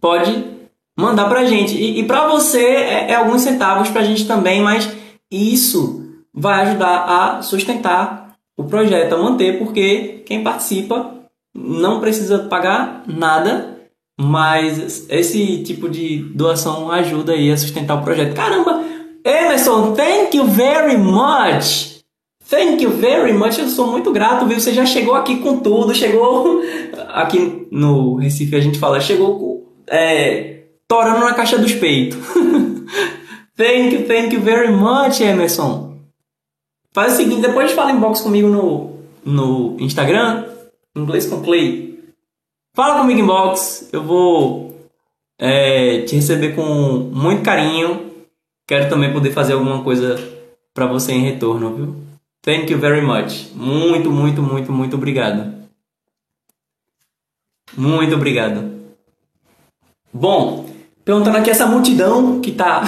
[0.00, 0.44] pode
[0.96, 1.76] mandar para a gente.
[1.76, 4.88] E, e para você é, é, alguns centavos para a gente também, mas
[5.28, 11.14] isso vai ajudar a sustentar o projeto, a manter, porque quem participa
[11.52, 13.80] não precisa pagar nada,
[14.20, 18.34] mas esse tipo de doação ajuda aí a sustentar o projeto.
[18.34, 18.80] Caramba!
[19.24, 21.97] Emerson, thank you very much!
[22.48, 23.58] Thank you very much.
[23.58, 24.58] Eu sou muito grato, viu?
[24.58, 25.94] Você já chegou aqui com tudo.
[25.94, 26.62] Chegou.
[27.08, 32.18] Aqui no Recife a gente fala, chegou é, torando na caixa dos peitos.
[33.56, 35.96] thank you, thank you very much, Emerson.
[36.92, 40.46] Faz o seguinte, depois fala inbox comigo no, no Instagram,
[40.96, 41.98] inglês com Clay.
[42.74, 44.76] Fala comigo inbox, eu vou
[45.38, 46.62] é, te receber com
[47.12, 48.12] muito carinho.
[48.66, 50.16] Quero também poder fazer alguma coisa
[50.74, 52.07] para você em retorno, viu?
[52.42, 53.50] Thank you very much.
[53.54, 55.68] Muito, muito, muito, muito obrigado.
[57.76, 58.78] Muito obrigado.
[60.12, 60.68] Bom,
[61.04, 62.82] perguntando aqui essa multidão que tá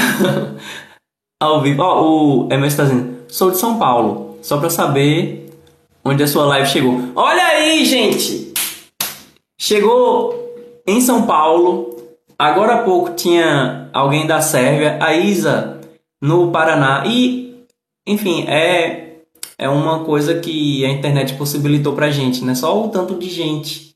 [1.40, 1.82] ao vivo.
[1.82, 5.50] Ó, oh, o Emerson tá dizendo, sou de São Paulo, só para saber
[6.04, 6.98] onde a sua live chegou.
[7.14, 8.52] Olha aí, gente!
[9.58, 10.34] Chegou
[10.86, 11.96] em São Paulo.
[12.38, 15.78] Agora há pouco tinha alguém da Sérvia, a Isa,
[16.22, 17.04] no Paraná.
[17.06, 17.66] E,
[18.06, 19.09] enfim, é
[19.60, 22.54] é uma coisa que a internet possibilitou pra gente, né?
[22.54, 23.94] Só o tanto de gente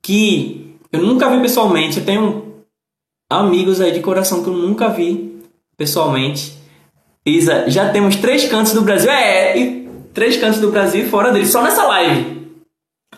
[0.00, 1.98] que eu nunca vi pessoalmente.
[1.98, 2.64] Eu tenho
[3.30, 5.42] amigos aí de coração que eu nunca vi
[5.76, 6.54] pessoalmente.
[7.26, 9.10] Isa, já temos três cantos do Brasil.
[9.10, 12.48] É, três cantos do Brasil fora dele, só nessa live.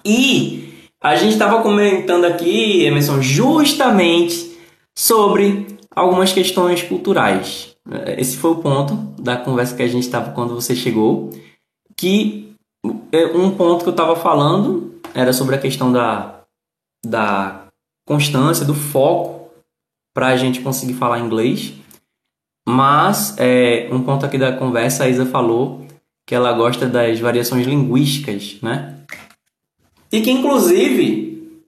[0.05, 4.59] E a gente estava comentando aqui, Emerson, justamente
[4.97, 7.77] sobre algumas questões culturais.
[8.17, 11.31] Esse foi o ponto da conversa que a gente estava quando você chegou
[11.99, 12.55] que
[13.13, 16.43] é, um ponto que eu estava falando era sobre a questão da,
[17.05, 17.67] da
[18.07, 19.51] constância, do foco
[20.15, 21.75] para a gente conseguir falar inglês.
[22.67, 25.87] Mas é, um ponto aqui da conversa, a Isa falou
[26.27, 29.01] que ela gosta das variações linguísticas, né?
[30.13, 31.63] E que inclusive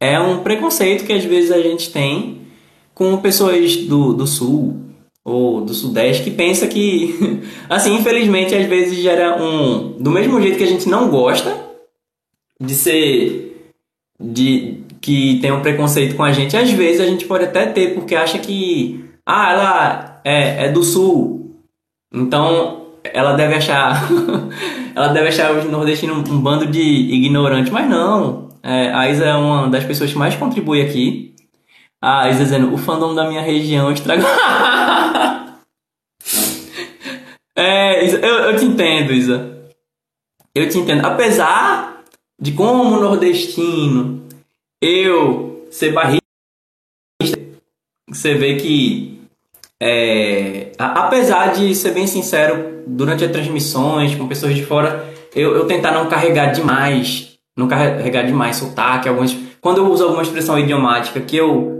[0.00, 2.46] é um preconceito que às vezes a gente tem
[2.92, 4.83] com pessoas do, do sul,
[5.24, 9.96] ou do Sudeste que pensa que, assim, infelizmente, às vezes gera um.
[9.98, 11.56] Do mesmo jeito que a gente não gosta
[12.60, 13.72] de ser.
[14.20, 17.94] de que tem um preconceito com a gente, às vezes a gente pode até ter,
[17.94, 19.04] porque acha que.
[19.26, 21.56] Ah, ela é, é do Sul,
[22.12, 24.08] então ela deve achar.
[24.94, 28.48] ela deve achar os nordestinos um bando de ignorantes, mas não.
[28.62, 31.34] É, a Isa é uma das pessoas que mais contribui aqui.
[32.02, 34.28] A Isa dizendo, o fandom da minha região estragou.
[37.56, 39.54] É, eu, eu te entendo, Isa.
[40.54, 41.04] Eu te entendo.
[41.04, 42.02] Apesar
[42.40, 44.22] de como nordestino
[44.80, 46.22] eu ser barrista,
[48.08, 49.20] você vê que
[49.80, 55.66] é, apesar de ser bem sincero, durante as transmissões com pessoas de fora, eu, eu
[55.66, 61.20] tentar não carregar demais, não carregar demais sotaque, algumas, quando eu uso alguma expressão idiomática
[61.20, 61.72] que eu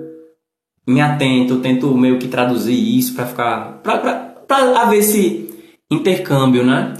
[0.86, 5.43] me atento, eu tento meio que traduzir isso para ficar, para haver esse
[5.90, 6.94] intercâmbio, né?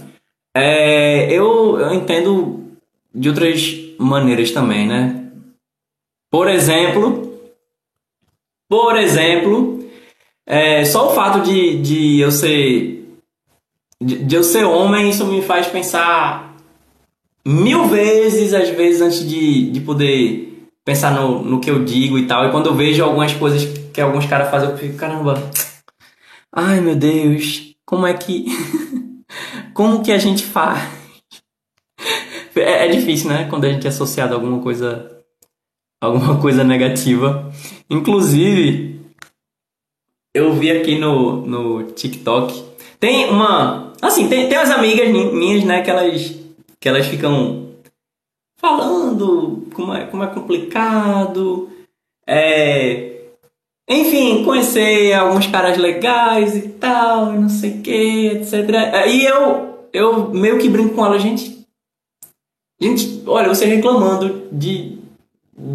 [0.55, 2.65] É, eu, eu entendo
[3.15, 5.31] de outras maneiras também, né?
[6.31, 7.39] Por exemplo,
[8.69, 9.89] por exemplo,
[10.47, 12.95] é, só o fato de, de eu ser
[14.01, 16.57] de, de eu ser homem, isso me faz pensar
[17.47, 22.27] mil vezes, às vezes, antes de, de poder pensar no, no que eu digo e
[22.27, 22.47] tal.
[22.47, 25.51] E quando eu vejo algumas coisas que alguns caras fazem, eu fico, caramba,
[26.53, 28.47] ai meu Deus, como é que.
[29.73, 30.83] como que a gente faz?
[32.57, 33.47] É, é difícil, né?
[33.49, 35.23] Quando a gente é associado a alguma coisa.
[36.03, 37.53] alguma coisa negativa.
[37.89, 39.01] Inclusive,
[40.35, 42.65] eu vi aqui no, no TikTok.
[42.99, 43.93] Tem uma.
[44.03, 46.35] Assim, tem, tem umas amigas minhas, né, que elas,
[46.81, 47.71] que elas ficam
[48.57, 51.71] falando como é, como é complicado.
[52.27, 53.14] É,
[53.89, 58.53] enfim, conhecer alguns caras legais e tal, não sei o que, etc.
[59.09, 61.55] E eu, eu meio que brinco com ela, gente.
[62.81, 64.99] Gente, olha, você reclamando de,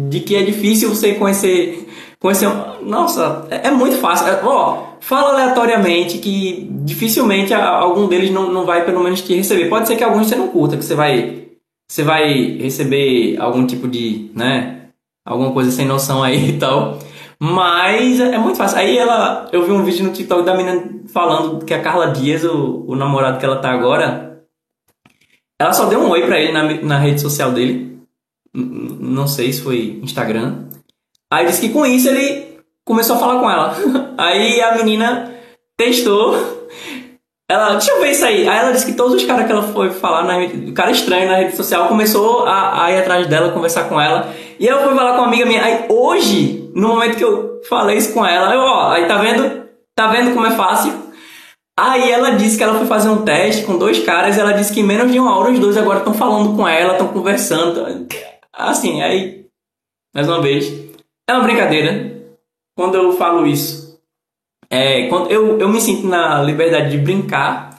[0.08, 1.88] de que é difícil você conhecer.
[2.18, 2.48] conhecer
[2.82, 4.26] nossa, é, é muito fácil.
[4.26, 9.68] É, ó, fala aleatoriamente que dificilmente algum deles não, não vai pelo menos te receber.
[9.68, 11.40] Pode ser que alguns você não curta, que você vai
[11.88, 14.90] você vai receber algum tipo de, né,
[15.26, 17.00] alguma coisa sem noção aí e tal.
[17.42, 18.78] Mas é muito fácil.
[18.78, 22.44] Aí ela, eu vi um vídeo no TikTok da menina falando que a Carla Dias,
[22.44, 24.44] o, o namorado que ela tá agora,
[25.58, 27.98] ela só deu um oi pra ele na, na rede social dele.
[28.52, 30.66] Não sei se foi Instagram.
[31.32, 33.74] Aí disse que com isso ele começou a falar com ela.
[34.18, 35.32] Aí a menina
[35.78, 36.60] testou
[37.50, 38.48] ela, deixa eu ver isso aí.
[38.48, 41.28] Aí ela disse que todos os caras que ela foi falar na o cara estranho
[41.28, 44.32] na rede social começou a, a ir atrás dela, conversar com ela.
[44.60, 45.64] E eu fui falar com uma amiga minha.
[45.64, 49.66] Aí hoje, no momento que eu falei isso com ela, eu, ó, aí tá vendo?
[49.96, 50.92] Tá vendo como é fácil?
[51.78, 54.36] Aí ela disse que ela foi fazer um teste com dois caras.
[54.36, 56.92] ela disse que em menos de uma hora os dois agora estão falando com ela,
[56.92, 58.06] estão conversando.
[58.52, 59.46] Assim, aí,
[60.14, 60.70] mais uma vez,
[61.26, 62.20] é uma brincadeira.
[62.76, 63.98] Quando eu falo isso,
[64.68, 67.78] é, quando eu, eu me sinto na liberdade de brincar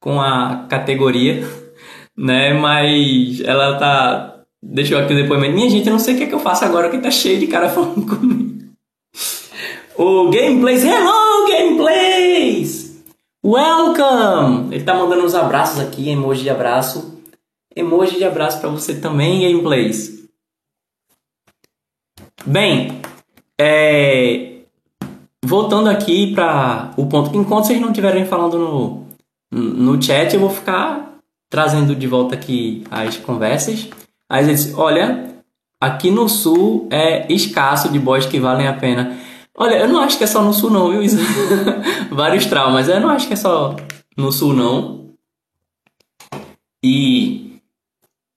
[0.00, 1.42] com a categoria,
[2.16, 2.54] né?
[2.54, 4.39] Mas ela tá.
[4.62, 5.54] Deixou aqui o depoimento.
[5.54, 7.38] Minha gente, eu não sei o que, é que eu faço agora que tá cheio
[7.38, 8.70] de cara falando comigo.
[9.96, 13.02] O Gameplays, hello Gameplays!
[13.44, 14.74] Welcome!
[14.74, 17.18] Ele tá mandando uns abraços aqui, emoji de abraço.
[17.74, 20.20] Emoji de abraço para você também, Gameplays.
[22.44, 23.00] Bem,
[23.58, 24.60] é,
[25.44, 29.06] voltando aqui para o ponto, enquanto vocês não estiverem falando no,
[29.52, 31.18] no chat, eu vou ficar
[31.50, 33.88] trazendo de volta aqui as conversas.
[34.30, 35.42] Aí eles, olha,
[35.80, 39.18] aqui no sul é escasso de boys que valem a pena.
[39.56, 41.02] Olha, eu não acho que é só no sul não, viu?
[42.12, 43.74] Vários traumas, eu não acho que é só
[44.16, 45.10] no sul não.
[46.82, 47.60] E,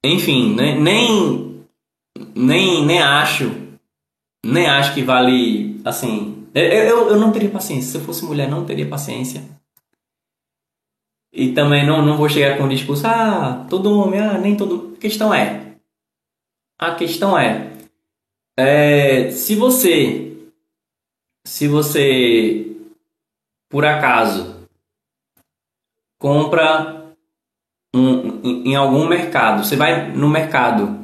[0.03, 0.75] enfim, né?
[0.79, 1.63] nem,
[2.35, 3.51] nem, nem acho,
[4.43, 7.91] nem acho que vale, assim, eu, eu, eu não teria paciência.
[7.91, 9.43] Se eu fosse mulher, não teria paciência.
[11.31, 14.93] E também não, não vou chegar com o discurso, ah, todo homem, ah, nem todo.
[14.95, 15.72] A questão é.
[16.83, 17.71] A questão é.
[18.57, 20.37] é se você.
[21.45, 22.75] Se você.
[23.69, 24.67] Por acaso.
[26.19, 27.13] Compra
[27.95, 29.63] um, em, algum mercado.
[29.63, 31.03] Você vai no mercado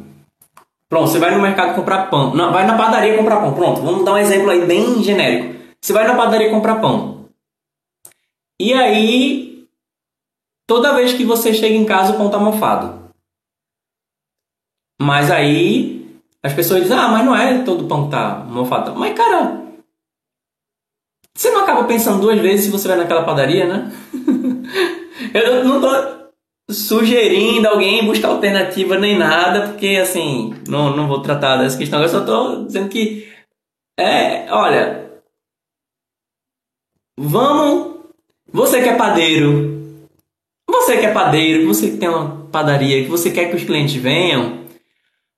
[0.90, 2.36] Pronto, você vai no mercado comprar pão.
[2.36, 3.54] Não, vai na padaria comprar pão.
[3.54, 5.56] Pronto, vamos dar um exemplo aí bem genérico.
[5.80, 7.26] Você vai na padaria comprar pão.
[8.60, 9.68] E aí,
[10.66, 12.99] toda vez que você chega em casa, o pão tá mofado.
[15.02, 18.96] Mas aí, as pessoas dizem, ah, mas não é todo pão que tá mofado.
[18.96, 19.64] Mas, cara,
[21.36, 23.92] você não acaba pensando duas vezes se você vai naquela padaria, né?
[25.34, 26.20] Eu não tô
[26.70, 32.08] sugerindo alguém buscar alternativa nem nada, porque assim, não, não vou tratar dessa questão, eu
[32.08, 33.28] só estou dizendo que
[34.00, 35.12] é, olha,
[37.20, 38.02] vamos,
[38.52, 40.08] você que é padeiro,
[40.70, 43.96] você que é padeiro, você que tem uma padaria, que você quer que os clientes
[43.96, 44.60] venham,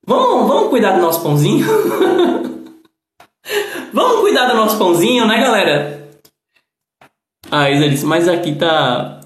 [0.05, 1.65] vamos, vamos cuidar do nosso pãozinho?
[3.93, 6.09] vamos cuidar do nosso pãozinho, né, galera?
[7.49, 9.21] A Isa disse, mas aqui tá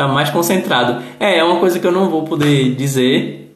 [0.00, 1.02] tá mais concentrado.
[1.18, 3.54] É, é uma coisa que eu não vou poder dizer.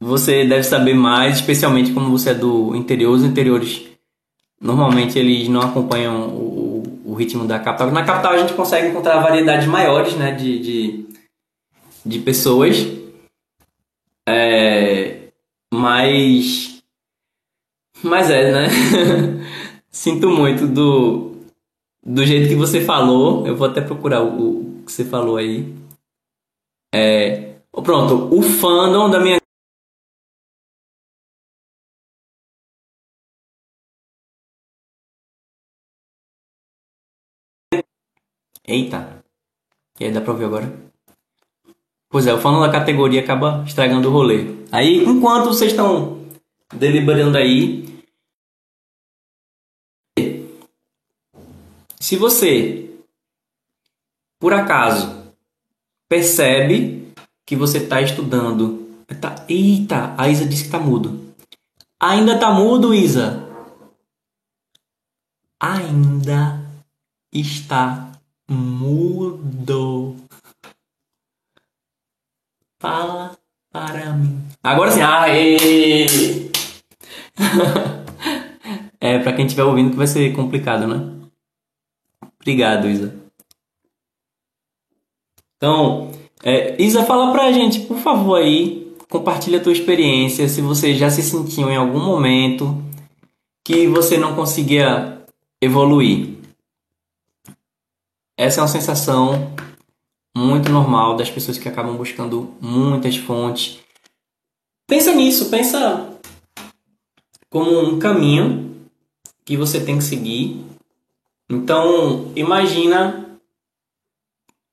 [0.00, 3.12] Você deve saber mais, especialmente como você é do interior.
[3.12, 3.86] Os interiores
[4.58, 7.90] normalmente eles não acompanham o, o ritmo da capital.
[7.90, 11.06] Na capital a gente consegue encontrar variedades maiores, né, de, de,
[12.06, 12.86] de pessoas.
[14.26, 15.19] É,
[15.72, 16.82] mas
[18.02, 18.66] mas é, né?
[19.90, 21.30] Sinto muito do
[22.04, 23.46] do jeito que você falou.
[23.46, 25.74] Eu vou até procurar o, que você falou aí.
[26.94, 27.54] É,
[27.84, 29.38] pronto, o fandom da minha
[38.66, 39.24] Eita.
[40.00, 40.89] E aí, dá pra ouvir agora?
[42.10, 44.56] Pois é, o fandom da categoria acaba estragando o rolê.
[44.72, 46.26] Aí, enquanto vocês estão
[46.74, 47.88] deliberando aí.
[52.00, 52.90] Se você,
[54.40, 55.32] por acaso,
[56.08, 57.12] percebe
[57.46, 59.04] que você está estudando.
[59.20, 61.32] Tá, eita, a Isa disse que está mudo.
[62.00, 63.48] Ainda está mudo, Isa?
[65.60, 66.60] Ainda
[67.32, 68.12] está
[68.48, 70.16] mudo.
[72.80, 73.36] Fala
[73.70, 74.42] para mim.
[74.62, 76.06] Agora sim, aê!
[78.98, 81.28] é, pra quem estiver ouvindo que vai ser complicado, né?
[82.40, 83.14] Obrigado, Isa.
[85.56, 86.10] Então,
[86.42, 91.10] é, Isa, fala pra gente, por favor, aí, compartilha a tua experiência, se você já
[91.10, 92.82] se sentiu em algum momento
[93.62, 95.22] que você não conseguia
[95.60, 96.38] evoluir.
[98.38, 99.52] Essa é uma sensação
[100.36, 103.80] muito normal das pessoas que acabam buscando muitas fontes.
[104.86, 106.18] Pensa nisso, pensa
[107.48, 108.88] como um caminho
[109.44, 110.64] que você tem que seguir.
[111.48, 113.30] Então, imagina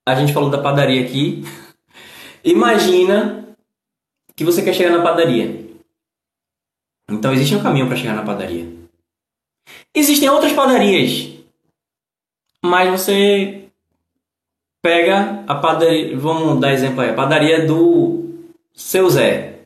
[0.07, 1.43] a gente falou da padaria aqui.
[2.41, 3.45] imagina
[4.35, 5.67] que você quer chegar na padaria.
[7.09, 8.65] Então existe um caminho para chegar na padaria.
[9.93, 11.29] Existem outras padarias,
[12.63, 13.66] mas você
[14.81, 18.25] pega a padaria, vamos dar exemplo aí, a padaria do
[18.73, 19.61] seu Zé.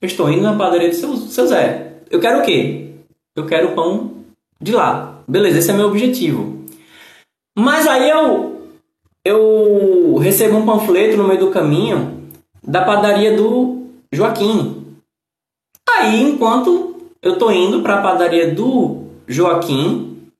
[0.00, 2.00] Eu estou indo na padaria do seu, seu Zé.
[2.10, 2.92] Eu quero o quê?
[3.34, 4.24] Eu quero o pão
[4.60, 5.22] de lá.
[5.26, 6.64] Beleza, esse é meu objetivo.
[7.56, 8.68] Mas aí eu,
[9.24, 12.30] eu recebo um panfleto no meio do caminho
[12.62, 14.84] da padaria do Joaquim.
[15.88, 20.30] Aí, enquanto eu estou indo para a padaria do Joaquim,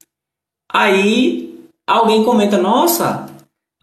[0.71, 3.26] aí alguém comenta: Nossa,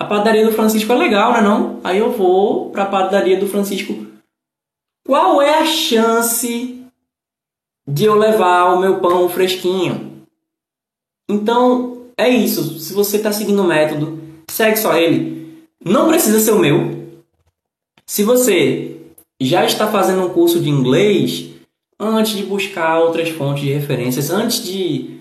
[0.04, 1.42] a padaria do Francisco é legal, né?
[1.42, 1.80] Não?
[1.84, 4.06] Aí eu vou para a padaria do Francisco.
[5.06, 6.84] Qual é a chance
[7.88, 10.26] de eu levar o meu pão fresquinho?
[11.30, 12.80] Então, é isso.
[12.80, 15.68] Se você está seguindo o método, segue só ele.
[15.84, 17.08] Não precisa ser o meu.
[18.06, 19.00] Se você
[19.42, 21.50] já está fazendo um curso de inglês,
[21.98, 25.13] antes de buscar outras fontes de referências, antes de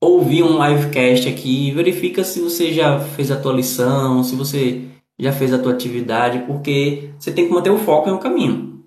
[0.00, 4.88] ouvir um livecast aqui, verifica se você já fez a tua lição, se você
[5.18, 8.82] já fez a tua atividade, porque você tem que manter o foco em um caminho.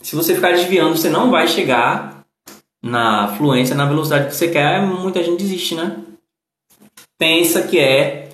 [0.00, 2.24] Se você ficar desviando, você não vai chegar
[2.82, 6.02] na fluência, na velocidade que você quer, muita gente desiste, né?
[7.18, 8.30] Pensa que é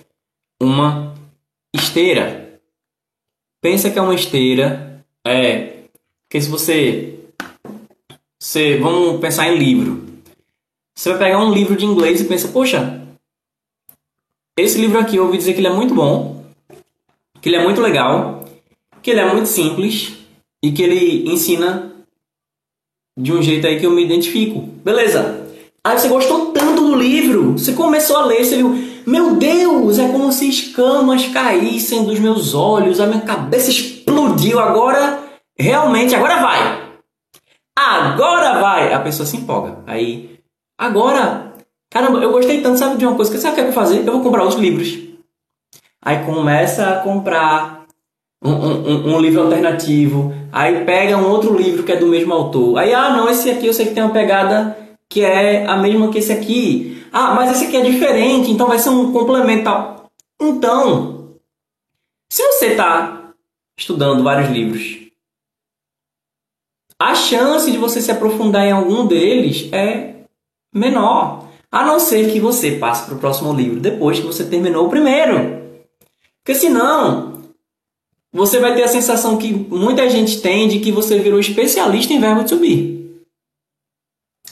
[0.63, 1.13] uma
[1.75, 2.61] esteira.
[3.61, 5.83] Pensa que é uma esteira, é,
[6.23, 7.19] porque se você,
[8.41, 10.06] você vamos pensar em livro.
[10.97, 13.03] Você vai pegar um livro de inglês e pensa, poxa,
[14.59, 16.43] esse livro aqui eu ouvi dizer que ele é muito bom,
[17.43, 18.47] que ele é muito legal,
[19.03, 20.15] que ele é muito simples
[20.65, 21.93] e que ele ensina
[23.19, 24.63] de um jeito aí que eu me identifico.
[24.83, 25.47] Beleza.
[25.85, 28.75] Aí você gostou tanto do livro, você começou a ler, você viu,
[29.07, 35.23] meu Deus, é como se escamas caíssem dos meus olhos, a minha cabeça explodiu, agora
[35.59, 36.87] realmente, agora vai.
[37.79, 38.95] Agora vai.
[38.95, 39.85] A pessoa se empolga.
[39.87, 40.36] Aí
[40.79, 41.55] Agora,
[41.91, 44.07] caramba, eu gostei tanto, sabe de uma coisa que sabe o que eu fazer?
[44.07, 44.99] Eu vou comprar outros livros.
[46.03, 47.87] Aí começa a comprar
[48.45, 52.79] um, um, um, livro alternativo, aí pega um outro livro que é do mesmo autor.
[52.79, 54.77] Aí, ah, não, esse aqui eu sei que tem uma pegada
[55.09, 57.03] que é a mesma que esse aqui.
[57.13, 60.05] Ah, mas esse aqui é diferente, então vai ser um complementar.
[60.41, 61.39] Então,
[62.31, 63.33] se você está
[63.79, 64.99] estudando vários livros,
[66.99, 70.16] a chance de você se aprofundar em algum deles é
[70.77, 71.49] menor.
[71.71, 74.91] A não ser que você passe para o próximo livro depois que você terminou o
[74.91, 75.63] primeiro.
[76.45, 77.43] Porque senão,
[78.33, 82.21] você vai ter a sensação que muita gente tem de que você virou especialista em
[82.21, 83.17] verbo to be.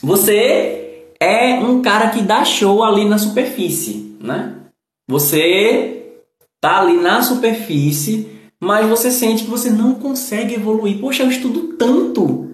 [0.01, 4.55] Você é um cara que dá show ali na superfície, né?
[5.07, 6.03] Você
[6.59, 8.27] tá ali na superfície,
[8.59, 10.99] mas você sente que você não consegue evoluir.
[10.99, 12.49] Poxa, eu estudo tanto.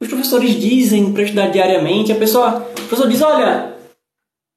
[0.00, 3.76] Os professores dizem para estudar diariamente, a pessoa professor diz: olha,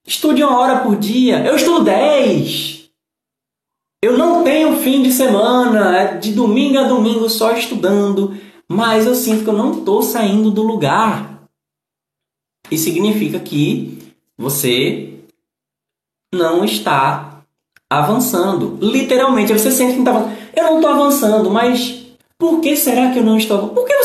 [0.05, 1.45] estude uma hora por dia.
[1.45, 2.89] Eu estudo 10.
[4.03, 8.35] Eu não tenho fim de semana, é de domingo a domingo só estudando,
[8.67, 11.43] mas eu sinto que eu não estou saindo do lugar.
[12.71, 13.99] Isso significa que
[14.35, 15.19] você
[16.33, 17.43] não está
[17.87, 18.79] avançando.
[18.81, 20.41] Literalmente, você sente que não está avançando.
[20.55, 22.01] Eu não estou avançando, mas
[22.39, 24.01] por que será que eu não estou não está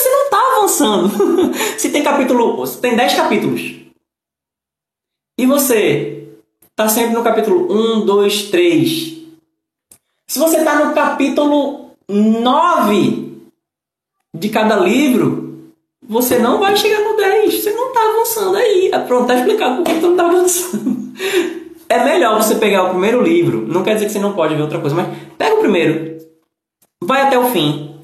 [0.67, 1.11] avançando.
[1.79, 3.87] se tem capítulo, se tem 10 capítulos
[5.39, 6.29] e você
[6.71, 9.17] está sempre no capítulo 1, 2, 3.
[10.27, 13.33] Se você está no capítulo 9
[14.35, 17.63] de cada livro, você não vai chegar no 10.
[17.63, 18.91] Você não está avançando aí.
[18.93, 20.97] É pronto, tá explicado por que você não está avançando.
[21.89, 23.65] É melhor você pegar o primeiro livro.
[23.65, 25.07] Não quer dizer que você não pode ver outra coisa, mas
[25.39, 26.19] pega o primeiro.
[27.01, 27.95] Vai até o fim.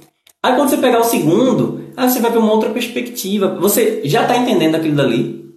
[0.40, 3.56] Aí quando você pegar o segundo, aí você vai ver uma outra perspectiva.
[3.60, 5.56] Você já está entendendo aquilo dali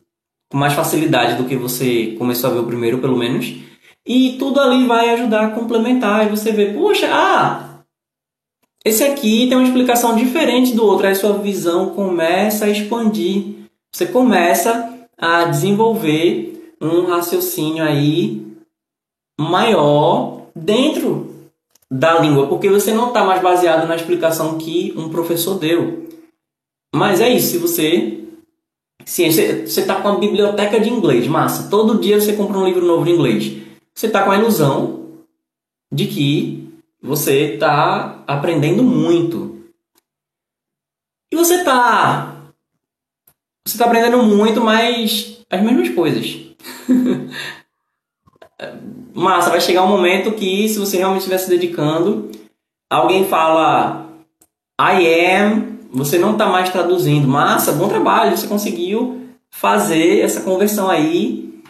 [0.52, 3.54] com mais facilidade do que você começou a ver o primeiro, pelo menos.
[4.06, 6.26] E tudo ali vai ajudar a complementar.
[6.26, 7.80] E você vê, poxa, ah,
[8.84, 11.08] esse aqui tem uma explicação diferente do outro.
[11.08, 13.68] Aí sua visão começa a expandir.
[13.92, 18.46] Você começa a desenvolver um raciocínio aí
[19.40, 21.34] maior dentro
[21.90, 26.06] da língua, porque você não está mais baseado na explicação que um professor deu.
[26.96, 28.22] Mas é isso, se você
[29.06, 31.70] Sim, você está com a biblioteca de inglês, massa.
[31.70, 33.62] Todo dia você compra um livro novo de inglês.
[33.94, 35.12] Você está com a ilusão
[35.94, 36.68] de que
[37.00, 39.64] você está aprendendo muito.
[41.32, 42.36] E você está.
[43.64, 46.40] Você está aprendendo muito, mas as mesmas coisas.
[49.14, 52.32] massa, vai chegar um momento que, se você realmente estiver se dedicando,
[52.90, 54.10] alguém fala
[54.82, 57.28] I am você não está mais traduzindo.
[57.28, 61.62] Massa, bom trabalho, você conseguiu fazer essa conversão aí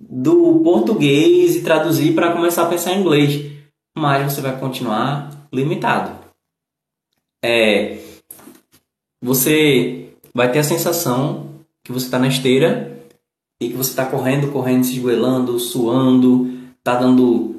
[0.00, 3.50] do português e traduzir para começar a pensar em inglês.
[3.96, 6.18] Mas você vai continuar limitado.
[7.44, 7.98] É,
[9.22, 11.46] você vai ter a sensação
[11.84, 12.98] que você está na esteira
[13.60, 17.56] e que você está correndo, correndo, se esgoelando, suando, está dando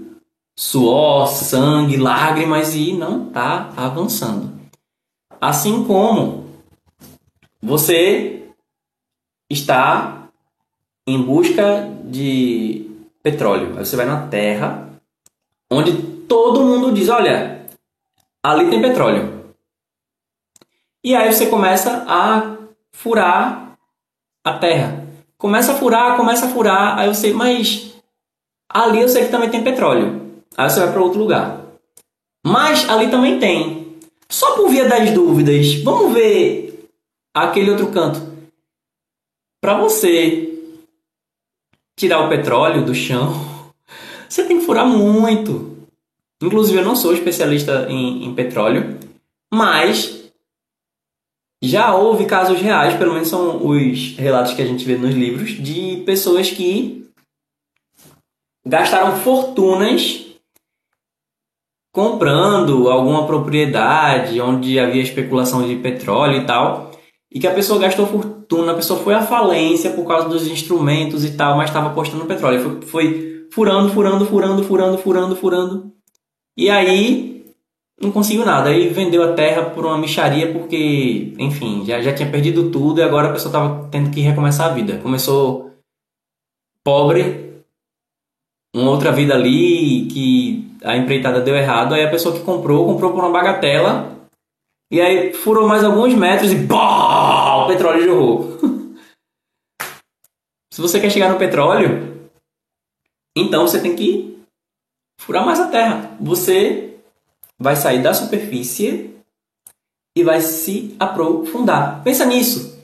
[0.58, 4.61] suor, sangue, lágrimas e não está avançando.
[5.42, 6.46] Assim como
[7.60, 8.48] você
[9.50, 10.30] está
[11.08, 12.90] em busca de
[13.24, 13.78] petróleo.
[13.78, 14.88] Aí você vai na terra
[15.70, 15.94] onde
[16.28, 17.66] todo mundo diz: olha,
[18.44, 19.42] ali tem petróleo.
[21.04, 22.58] E aí você começa a
[22.92, 23.76] furar
[24.44, 25.08] a terra.
[25.38, 27.00] Começa a furar, começa a furar.
[27.00, 27.96] Aí você, mas
[28.70, 30.44] ali eu sei que também tem petróleo.
[30.56, 31.62] Aí você vai para outro lugar.
[32.46, 33.81] Mas ali também tem.
[34.32, 36.88] Só por via das dúvidas, vamos ver
[37.34, 38.22] aquele outro canto.
[39.62, 40.58] Para você
[42.00, 43.34] tirar o petróleo do chão,
[44.30, 45.86] você tem que furar muito.
[46.42, 48.98] Inclusive, eu não sou especialista em, em petróleo,
[49.54, 50.32] mas
[51.62, 55.62] já houve casos reais, pelo menos são os relatos que a gente vê nos livros,
[55.62, 57.06] de pessoas que
[58.66, 60.31] gastaram fortunas
[61.92, 66.92] comprando alguma propriedade onde havia especulação de petróleo e tal,
[67.32, 71.24] e que a pessoa gastou fortuna, a pessoa foi à falência por causa dos instrumentos
[71.26, 72.62] e tal, mas estava apostando no petróleo.
[72.62, 75.92] Foi, foi furando, furando, furando, furando, furando, furando.
[76.58, 77.46] E aí
[78.02, 78.70] não conseguiu nada.
[78.70, 83.04] Aí vendeu a terra por uma micharia porque, enfim, já, já tinha perdido tudo e
[83.04, 84.98] agora a pessoa estava tendo que recomeçar a vida.
[84.98, 85.72] Começou
[86.84, 87.51] pobre,
[88.76, 93.12] uma outra vida ali que a empreitada deu errado, aí a pessoa que comprou, comprou
[93.12, 94.18] por uma bagatela,
[94.92, 97.66] e aí furou mais alguns metros e BOM!
[97.66, 98.58] O petróleo jorrou.
[100.74, 102.30] Se você quer chegar no petróleo,
[103.36, 104.38] então você tem que
[105.20, 106.18] furar mais a terra.
[106.20, 106.98] Você
[107.60, 109.16] vai sair da superfície
[110.18, 112.04] e vai se aprofundar.
[112.04, 112.82] Pensa nisso.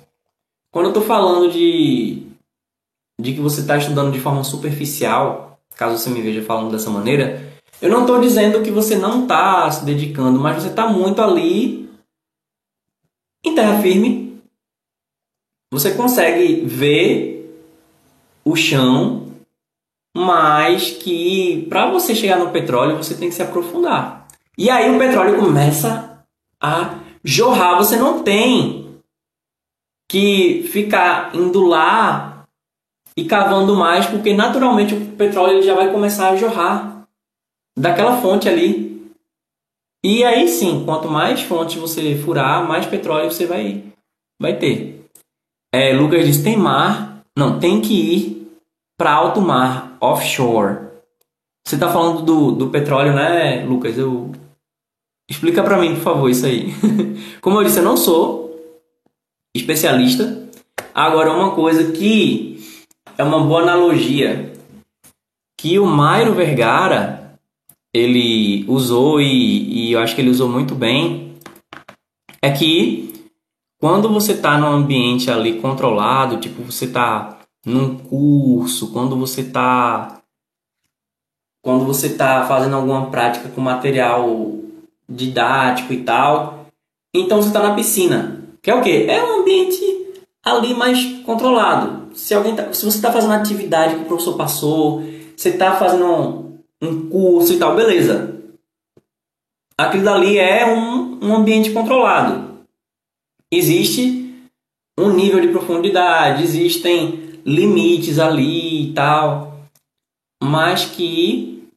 [0.72, 2.28] Quando eu estou falando de,
[3.20, 5.47] de que você está estudando de forma superficial,
[5.78, 9.70] caso você me veja falando dessa maneira, eu não estou dizendo que você não está
[9.70, 11.88] se dedicando, mas você está muito ali
[13.44, 14.42] em terra firme.
[15.72, 17.64] Você consegue ver
[18.44, 19.28] o chão,
[20.16, 24.28] mas que para você chegar no petróleo você tem que se aprofundar.
[24.58, 26.26] E aí o petróleo começa
[26.60, 27.78] a jorrar.
[27.78, 29.00] Você não tem
[30.10, 32.37] que ficar indo lá
[33.18, 37.08] e cavando mais, porque naturalmente o petróleo já vai começar a jorrar
[37.76, 39.12] daquela fonte ali.
[40.06, 43.84] E aí sim, quanto mais fontes você furar, mais petróleo você vai,
[44.40, 45.04] vai ter.
[45.74, 48.48] É, Lucas diz: tem mar, não, tem que ir
[48.96, 50.88] para alto mar, offshore.
[51.68, 53.98] Você está falando do, do petróleo, né, Lucas?
[53.98, 54.32] Eu...
[55.30, 56.68] Explica para mim, por favor, isso aí.
[57.42, 58.56] Como eu disse, eu não sou
[59.54, 60.48] especialista.
[60.94, 62.57] Agora, uma coisa que
[63.18, 64.54] é uma boa analogia
[65.58, 67.40] que o Mairo Vergara
[67.94, 71.36] ele usou e, e eu acho que ele usou muito bem
[72.42, 73.32] é que
[73.80, 80.22] quando você está num ambiente ali controlado, tipo você está num curso, quando você está
[81.64, 84.56] quando você está fazendo alguma prática com material
[85.10, 86.68] didático e tal,
[87.14, 88.44] então você está na piscina.
[88.62, 89.06] Que é o quê?
[89.10, 89.82] É um ambiente
[90.44, 92.07] ali mais controlado.
[92.18, 95.04] Se alguém tá, se você está fazendo atividade que o professor passou,
[95.36, 98.42] você está fazendo um, um, curso e tal, beleza.
[99.78, 102.66] Aquilo dali é um, um ambiente controlado.
[103.54, 104.36] Existe
[105.00, 109.56] um nível de profundidade, existem limites ali e tal,
[110.44, 111.70] mas que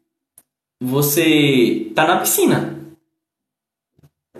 [0.82, 2.80] você está na piscina.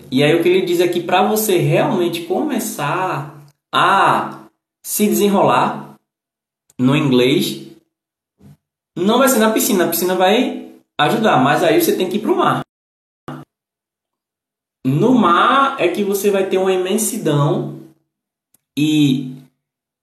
[0.09, 4.47] E aí o que ele diz aqui para você realmente começar a
[4.83, 5.90] se desenrolar
[6.81, 7.67] no inglês,
[8.97, 12.19] não vai ser na piscina, a piscina vai ajudar, mas aí você tem que ir
[12.19, 12.61] para o mar.
[14.85, 17.79] No mar é que você vai ter uma imensidão
[18.77, 19.35] e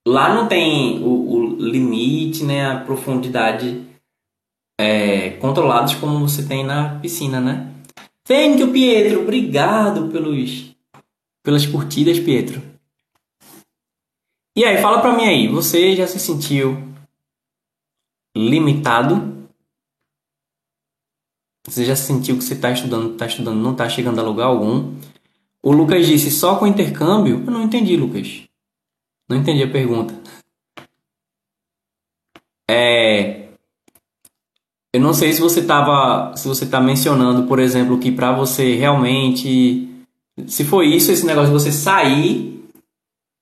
[0.07, 3.85] lá não tem o, o limite, né, a profundidade
[4.81, 7.75] é, controlados como você tem na piscina, né?
[8.25, 9.23] Thank you, Pietro.
[9.23, 10.71] Obrigado pelos,
[11.43, 12.68] pelas curtidas, Pietro.
[14.59, 16.77] E aí, fala pra mim aí, você já se sentiu
[18.37, 19.49] limitado?
[21.65, 24.97] Você já sentiu que você está estudando, está estudando, não está chegando a lugar algum?
[25.63, 27.37] O Lucas disse só com intercâmbio?
[27.47, 28.49] Eu não entendi, Lucas.
[29.29, 30.21] Não entendi a pergunta.
[32.69, 33.51] É,
[34.93, 38.75] eu não sei se você tava, se você está mencionando, por exemplo, que para você
[38.75, 39.89] realmente,
[40.49, 42.58] se foi isso, esse negócio de você sair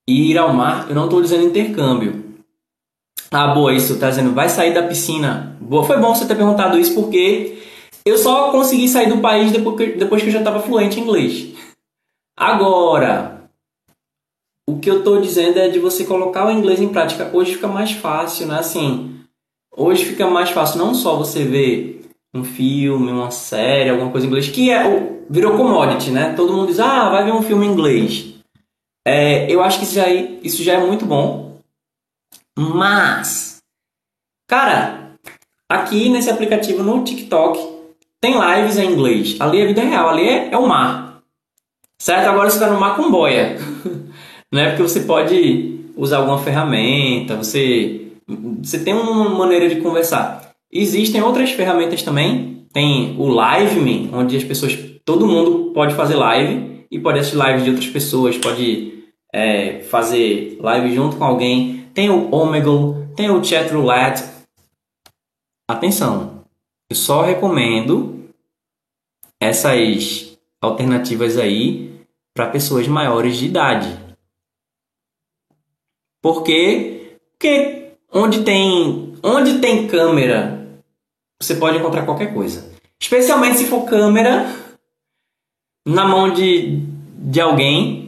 [0.09, 2.25] e ir ao mar, eu não estou dizendo intercâmbio.
[3.31, 5.57] Ah, boa, isso está dizendo, vai sair da piscina.
[5.61, 7.59] Boa, foi bom você ter perguntado isso porque
[8.05, 11.03] eu só consegui sair do país depois que, depois que eu já estava fluente em
[11.03, 11.55] inglês.
[12.37, 13.51] Agora,
[14.67, 17.31] o que eu estou dizendo é de você colocar o inglês em prática.
[17.33, 18.59] Hoje fica mais fácil, né?
[18.59, 19.17] Assim,
[19.79, 22.01] Hoje fica mais fácil não só você ver
[22.35, 26.33] um filme, uma série, alguma coisa em inglês, que é, virou commodity, né?
[26.35, 28.36] Todo mundo diz, ah, vai ver um filme em inglês.
[29.07, 31.61] É, eu acho que isso já, é, isso já é muito bom.
[32.59, 33.59] Mas,
[34.49, 35.13] cara,
[35.69, 37.57] aqui nesse aplicativo no TikTok
[38.21, 39.37] tem lives em inglês.
[39.39, 41.23] Ali é vida real, ali é, é o mar.
[42.03, 42.27] Certo?
[42.27, 43.57] Agora você está no mar com boia.
[44.53, 44.71] né?
[44.71, 48.03] Porque você pode usar alguma ferramenta, você
[48.61, 50.51] você tem uma maneira de conversar.
[50.73, 52.67] Existem outras ferramentas também.
[52.73, 57.63] Tem o LiveMe, onde as pessoas, todo mundo pode fazer live e pode assistir lives
[57.63, 58.96] de outras pessoas, pode
[59.37, 61.89] é, fazer live junto com alguém.
[61.93, 64.24] Tem o Omegle, tem o Chatroulette.
[65.68, 66.45] Atenção,
[66.89, 68.30] eu só recomendo
[69.41, 72.01] essas alternativas aí
[72.34, 74.01] para pessoas maiores de idade.
[76.22, 77.18] Por quê?
[77.32, 80.80] Porque Onde tem, onde tem câmera,
[81.39, 82.72] você pode encontrar qualquer coisa.
[82.99, 84.47] Especialmente se for câmera
[85.84, 86.82] na mão de,
[87.18, 88.06] de alguém.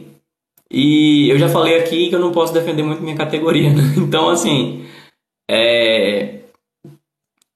[0.71, 3.71] E eu já falei aqui que eu não posso defender muito minha categoria.
[3.73, 3.81] Né?
[3.97, 4.85] Então, assim,
[5.49, 6.39] é,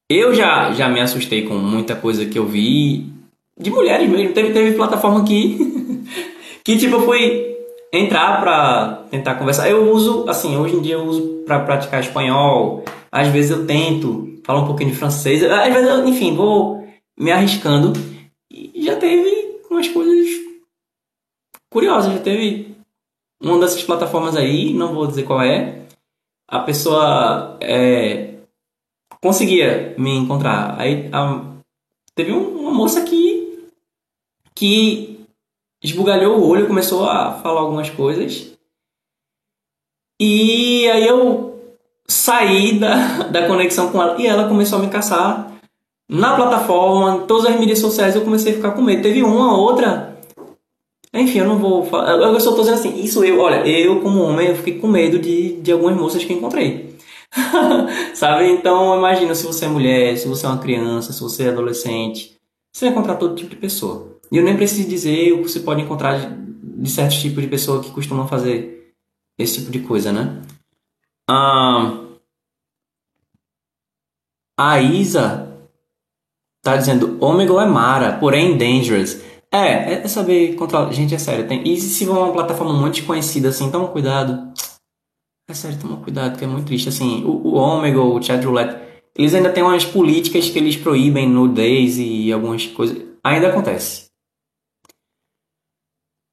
[0.09, 3.11] eu já, já me assustei com muita coisa que eu vi
[3.59, 4.33] de mulheres mesmo.
[4.33, 5.57] Teve, teve plataforma que,
[6.63, 7.53] que tipo, eu fui
[7.91, 9.69] entrar para tentar conversar.
[9.69, 12.83] Eu uso, assim, hoje em dia eu uso para praticar espanhol.
[13.11, 15.43] Às vezes eu tento falar um pouquinho de francês.
[15.43, 16.83] Às vezes eu, enfim, vou
[17.17, 17.93] me arriscando.
[18.51, 20.27] E já teve umas coisas
[21.71, 22.13] curiosas.
[22.13, 22.72] Já teve
[23.43, 25.83] uma dessas plataformas aí, não vou dizer qual é.
[26.47, 28.35] A pessoa é,
[29.21, 30.79] conseguia me encontrar.
[30.79, 31.41] Aí a,
[32.15, 33.67] teve uma moça que,
[34.55, 35.25] que
[35.83, 38.53] esbugalhou o olho, começou a falar algumas coisas.
[40.19, 41.59] E aí eu
[42.07, 45.51] saí da, da conexão com ela e ela começou a me caçar
[46.09, 48.15] na plataforma, todas as mídias sociais.
[48.15, 49.01] Eu comecei a ficar com medo.
[49.01, 50.12] Teve uma outra.
[51.13, 52.13] Enfim, eu não vou falar.
[52.13, 55.19] Eu só tô dizendo assim, isso eu, olha, eu como homem, eu fiquei com medo
[55.19, 56.97] de, de algumas moças que encontrei.
[58.15, 58.49] Sabe?
[58.49, 62.37] Então, imagina se você é mulher, se você é uma criança, se você é adolescente,
[62.71, 64.17] você vai encontrar todo tipo de pessoa.
[64.31, 66.35] E eu nem preciso dizer o que você pode encontrar de,
[66.81, 68.93] de certos tipos de pessoa que costumam fazer
[69.37, 70.41] esse tipo de coisa, né?
[71.29, 71.99] Ah,
[74.57, 75.53] a Isa
[76.63, 79.21] tá dizendo Omegle é Mara, porém dangerous.
[79.53, 80.91] É, é saber controlar.
[80.91, 81.47] Gente, é sério.
[81.47, 81.61] Tem...
[81.67, 84.51] E se for uma plataforma muito desconhecida assim, toma cuidado.
[85.47, 86.89] É sério, toma cuidado, que é muito triste.
[86.89, 88.81] Assim, o, o Omegle, o Chat Roulette,
[89.15, 92.97] eles ainda têm umas políticas que eles proíbem nudez e algumas coisas.
[93.23, 94.07] Ainda acontece.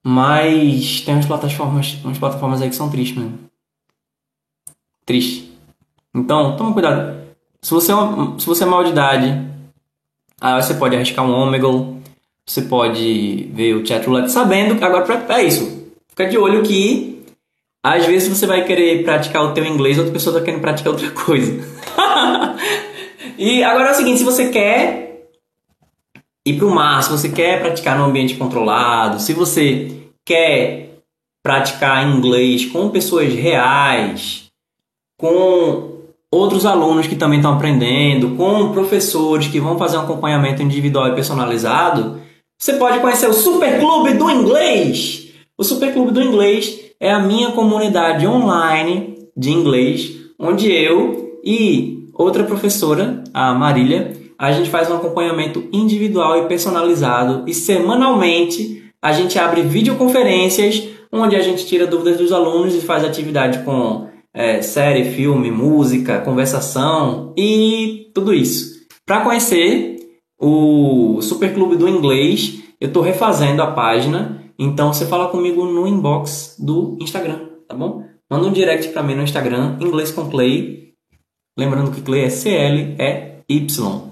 [0.02, 3.38] Mas tem umas plataformas, umas plataformas aí que são tristes, mano.
[5.04, 5.52] Triste.
[6.14, 7.20] Então, toma cuidado.
[7.60, 9.26] Se você é, uma, se você é maior de idade,
[10.40, 11.99] aí você pode arriscar um Omegle,
[12.46, 15.92] você pode ver o chat roulette, sabendo agora é isso.
[16.08, 17.24] Fica de olho que
[17.82, 21.10] às vezes você vai querer praticar o teu inglês, outra pessoa está querendo praticar outra
[21.10, 21.64] coisa.
[23.38, 25.28] e agora é o seguinte, se você quer
[26.44, 29.92] ir para o mar, se você quer praticar num ambiente controlado, se você
[30.24, 30.90] quer
[31.42, 34.50] praticar inglês com pessoas reais,
[35.18, 41.08] com outros alunos que também estão aprendendo, com professores que vão fazer um acompanhamento individual
[41.08, 42.20] e personalizado,
[42.60, 45.30] você pode conhecer o Super Clube do Inglês.
[45.56, 52.06] O Super Clube do Inglês é a minha comunidade online de inglês, onde eu e
[52.12, 59.10] outra professora, a Marília, a gente faz um acompanhamento individual e personalizado e semanalmente a
[59.12, 64.60] gente abre videoconferências onde a gente tira dúvidas dos alunos e faz atividade com é,
[64.60, 68.80] série, filme, música, conversação e tudo isso.
[69.06, 69.99] Para conhecer
[70.40, 75.86] o Super Clube do Inglês, eu estou refazendo a página, então você fala comigo no
[75.86, 78.04] inbox do Instagram, tá bom?
[78.28, 80.94] Manda um direct para mim no Instagram, inglês com Clay.
[81.58, 84.02] Lembrando que Clay é C-L-E-Y.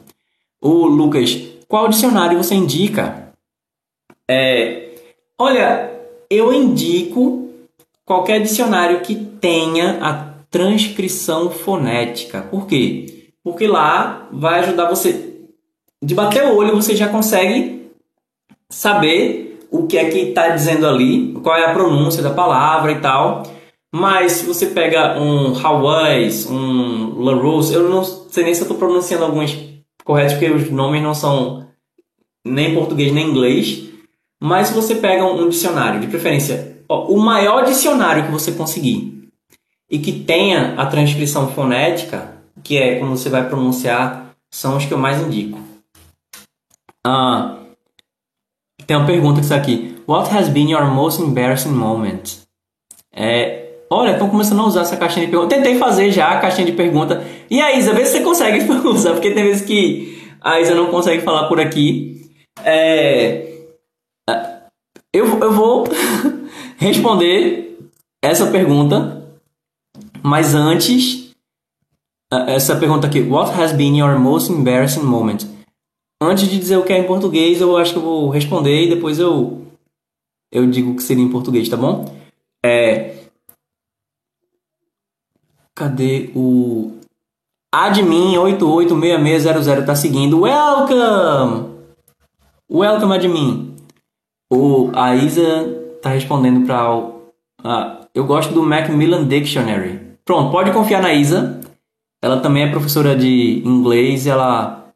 [0.60, 1.34] O Lucas,
[1.66, 3.32] qual dicionário você indica?
[4.28, 4.90] É,
[5.38, 5.90] olha,
[6.28, 7.48] eu indico
[8.04, 12.42] qualquer dicionário que tenha a transcrição fonética.
[12.42, 13.30] Por quê?
[13.42, 15.27] Porque lá vai ajudar você.
[16.02, 17.90] De bater o olho, você já consegue
[18.70, 23.00] saber o que é que está dizendo ali, qual é a pronúncia da palavra e
[23.00, 23.42] tal.
[23.92, 28.78] Mas se você pega um Hawaii, um LaRose, eu não sei nem se eu estou
[28.78, 29.56] pronunciando alguns
[30.04, 31.66] corretos, porque os nomes não são
[32.46, 33.88] nem português nem inglês.
[34.40, 39.28] Mas se você pega um dicionário, de preferência, ó, o maior dicionário que você conseguir
[39.90, 44.92] e que tenha a transcrição fonética, que é como você vai pronunciar, são os que
[44.92, 45.67] eu mais indico.
[47.10, 47.56] Ah,
[48.86, 49.96] tem uma pergunta que está aqui.
[50.06, 52.42] What has been your most embarrassing moment?
[53.14, 55.56] É, olha, estão começando a usar essa caixinha de pergunta.
[55.56, 57.24] Tentei fazer já a caixinha de pergunta.
[57.50, 60.88] E a Isa, vê se você consegue usar, porque tem vezes que a Isa não
[60.88, 62.30] consegue falar por aqui.
[62.62, 63.54] É,
[65.14, 65.88] eu, eu vou
[66.76, 67.88] responder
[68.22, 69.24] essa pergunta,
[70.22, 71.30] mas antes,
[72.46, 75.57] essa pergunta aqui: What has been your most embarrassing moment?
[76.20, 78.88] Antes de dizer o que é em português, eu acho que eu vou responder e
[78.88, 79.64] depois eu,
[80.50, 82.12] eu digo o que seria em português, tá bom?
[82.64, 83.14] É.
[85.74, 86.98] Cadê o.
[87.72, 90.40] Admin886600 tá seguindo.
[90.40, 91.78] Welcome!
[92.70, 93.76] Welcome, Admin!
[94.50, 97.30] O, a Isa tá respondendo para o.
[98.14, 100.00] eu gosto do Macmillan Dictionary.
[100.24, 101.60] Pronto, pode confiar na Isa.
[102.20, 104.87] Ela também é professora de inglês ela.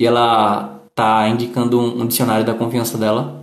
[0.00, 3.42] E ela tá indicando um, dicionário da confiança dela.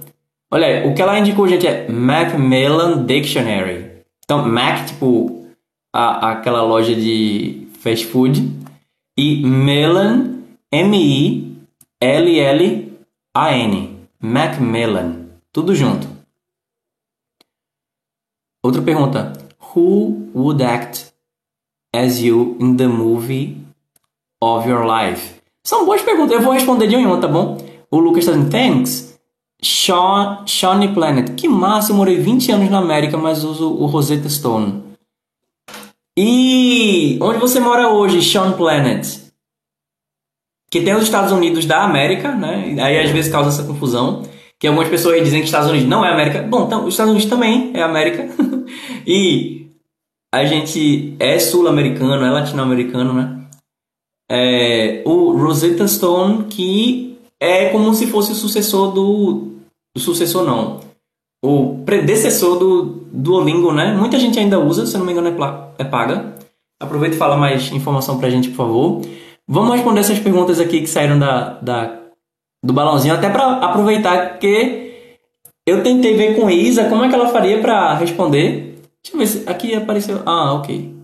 [0.50, 4.02] Olha, o que ela indicou, gente, é Macmillan Dictionary.
[4.26, 5.46] Então, Mac, tipo,
[5.94, 8.52] a, aquela loja de fast food.
[9.16, 10.42] E Melon,
[10.72, 11.48] M-I-L-L-A-N.
[14.20, 15.28] Macmillan.
[15.54, 16.08] Tudo junto.
[18.64, 19.34] Outra pergunta.
[19.76, 21.14] Who would act
[21.94, 23.64] as you in the movie
[24.42, 25.37] of your life?
[25.68, 26.32] São boas perguntas.
[26.32, 27.58] Eu vou responder de um em um, tá bom?
[27.92, 29.20] O Lucas está dizendo, thanks.
[29.62, 31.36] Shawnee Planet.
[31.36, 34.84] Que massa, eu morei 20 anos na América, mas uso o Rosetta Stone.
[36.16, 39.28] E onde você mora hoje, Sean Planet?
[40.70, 42.76] que tem os Estados Unidos da América, né?
[42.82, 44.24] Aí às vezes causa essa confusão,
[44.60, 46.42] que algumas pessoas dizem que os Estados Unidos não é América.
[46.44, 48.28] Bom, então os Estados Unidos também é América.
[49.08, 49.68] e
[50.34, 53.37] a gente é sul-americano, é latino-americano, né?
[54.30, 59.54] É, o Rosetta Stone, que é como se fosse o sucessor do,
[59.96, 60.82] do sucessor não,
[61.44, 63.94] o predecessor do Duolingo, né?
[63.94, 66.36] Muita gente ainda usa, se não me engano é, é paga.
[66.80, 69.02] Aproveita e fala mais informação pra gente, por favor.
[69.48, 71.98] Vamos responder essas perguntas aqui que saíram da, da
[72.64, 74.88] do balãozinho, até para aproveitar que
[75.66, 78.80] eu tentei ver com Isa como é que ela faria para responder.
[79.04, 80.22] Deixa eu ver se aqui apareceu.
[80.26, 80.97] Ah, ok.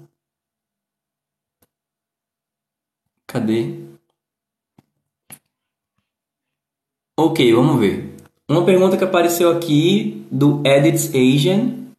[3.34, 3.80] Cadê?
[7.20, 8.16] Ok, vamos ver.
[8.48, 11.96] Uma pergunta que apareceu aqui do Edits Asian.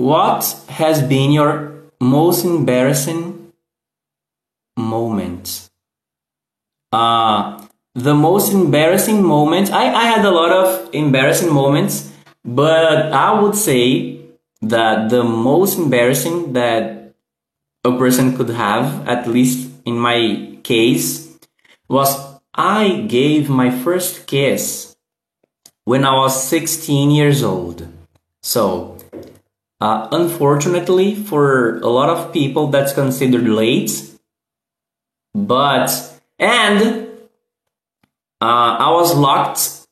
[0.00, 0.46] What
[0.80, 3.52] has been your most embarrassing
[4.74, 5.68] moment.
[6.90, 7.60] Uh,
[7.94, 12.10] the most embarrassing moment, I, I had a lot of embarrassing moments,
[12.42, 14.20] but I would say
[14.62, 17.03] that the most embarrassing that
[17.84, 21.36] a person could have, at least in my case,
[21.88, 24.96] was I gave my first kiss
[25.84, 27.86] when I was 16 years old.
[28.42, 28.96] So,
[29.80, 33.92] uh, unfortunately, for a lot of people, that's considered late.
[35.34, 35.90] But,
[36.38, 37.08] and
[38.40, 39.86] uh, I was locked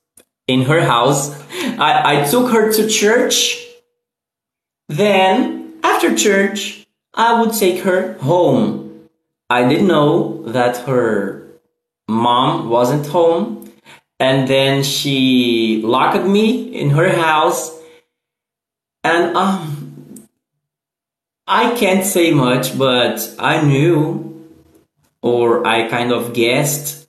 [0.46, 1.30] in her house.
[1.78, 3.58] I, I took her to church.
[4.88, 6.81] Then, after church,
[7.14, 9.08] I would take her home.
[9.50, 11.46] I didn't know that her
[12.08, 13.70] mom wasn't home.
[14.18, 17.76] And then she locked me in her house.
[19.04, 20.28] And um,
[21.46, 24.48] I can't say much, but I knew
[25.22, 27.08] or I kind of guessed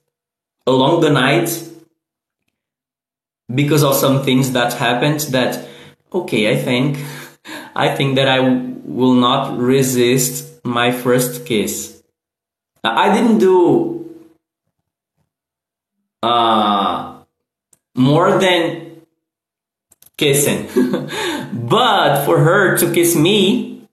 [0.66, 1.49] along the night
[3.54, 5.68] because of some things that happened that
[6.14, 6.97] okay i think
[7.76, 8.39] i think that i
[8.86, 12.01] will not resist my first kiss.
[12.84, 14.15] I didn't do
[16.21, 17.24] uh,
[17.95, 19.01] more than
[20.17, 20.69] kissing.
[21.53, 23.88] But for her to kiss me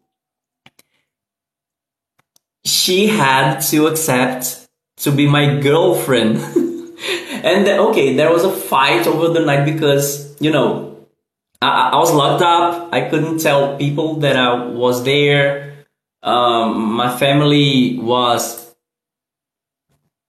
[2.64, 4.68] she had to accept
[4.98, 6.38] to be my girlfriend.
[7.42, 10.89] And okay, there was a fight over the night because you know
[11.62, 12.92] I, I was locked up.
[12.92, 15.84] I couldn't tell people that I was there.
[16.22, 18.74] Um, my family was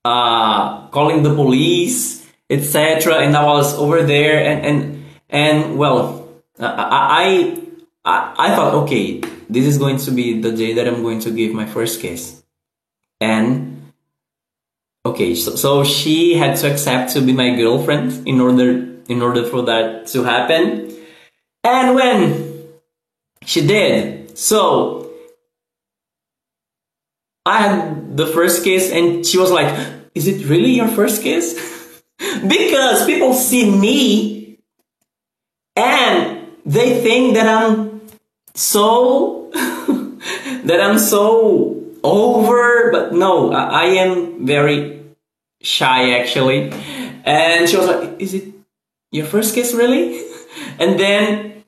[0.03, 3.19] uh, calling the police, etc.
[3.19, 6.29] And I was over there, and and and well,
[6.59, 7.57] I,
[8.03, 11.32] I I thought, okay, this is going to be the day that I'm going to
[11.32, 12.43] give my first kiss,
[13.19, 13.91] and
[15.05, 19.43] okay so, so she had to accept to be my girlfriend in order in order
[19.43, 20.91] for that to happen
[21.64, 22.68] and when
[23.45, 25.09] she did so
[27.45, 29.74] i had the first kiss and she was like
[30.16, 32.01] is it really your first kiss
[32.47, 34.59] because people see me
[35.76, 38.01] and they think that i'm
[38.53, 39.49] so
[40.64, 45.01] that i'm so over, but no, I, I am very
[45.62, 46.72] shy actually.
[47.24, 48.53] And she was like, Is it
[49.12, 50.24] your first kiss really?
[50.79, 51.63] and then,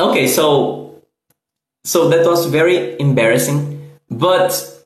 [0.00, 1.02] okay, so,
[1.84, 4.84] so that was very embarrassing, but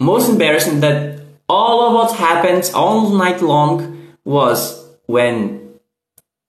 [0.00, 5.78] most embarrassing that all of what happened all night long was when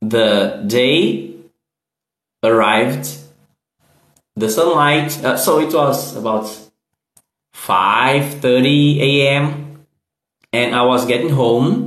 [0.02, 1.34] the day
[2.44, 3.18] arrived
[4.36, 6.46] the sunlight uh, so it was about
[7.56, 9.84] 5:30 a.m.
[10.54, 11.87] and I was getting home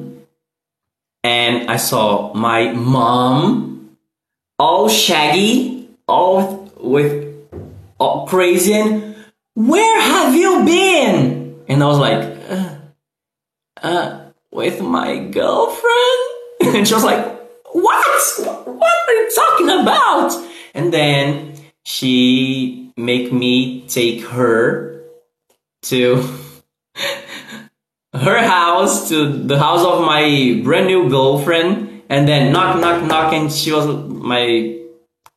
[1.23, 3.97] and I saw my mom
[4.59, 7.35] all shaggy, all with
[7.99, 9.17] all crazy and
[9.55, 11.65] where have you been?
[11.69, 12.77] And I was like, uh,
[13.83, 16.21] uh with my girlfriend?
[16.77, 17.25] and she was like,
[17.73, 18.67] what?
[18.67, 20.33] What are you talking about?
[20.75, 21.55] And then
[21.85, 25.03] she make me take her
[25.83, 26.23] to
[28.21, 33.33] her house to the house of my brand new girlfriend and then knock knock knock
[33.33, 34.79] and she was my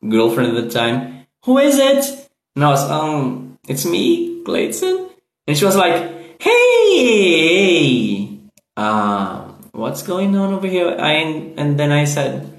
[0.08, 1.26] girlfriend at the time.
[1.44, 2.30] Who is it?
[2.54, 5.08] And i was um it's me clayton.
[5.46, 8.38] And she was like hey
[8.76, 10.96] uh, what's going on over here?
[10.98, 11.12] I,
[11.56, 12.50] and then i said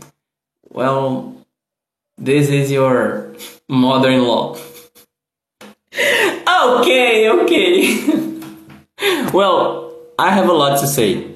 [0.69, 1.35] well
[2.17, 3.35] this is your
[3.69, 4.57] mother-in-law.
[6.65, 8.09] Okay, okay.
[9.33, 9.84] well,
[10.17, 11.35] I have a lot to say.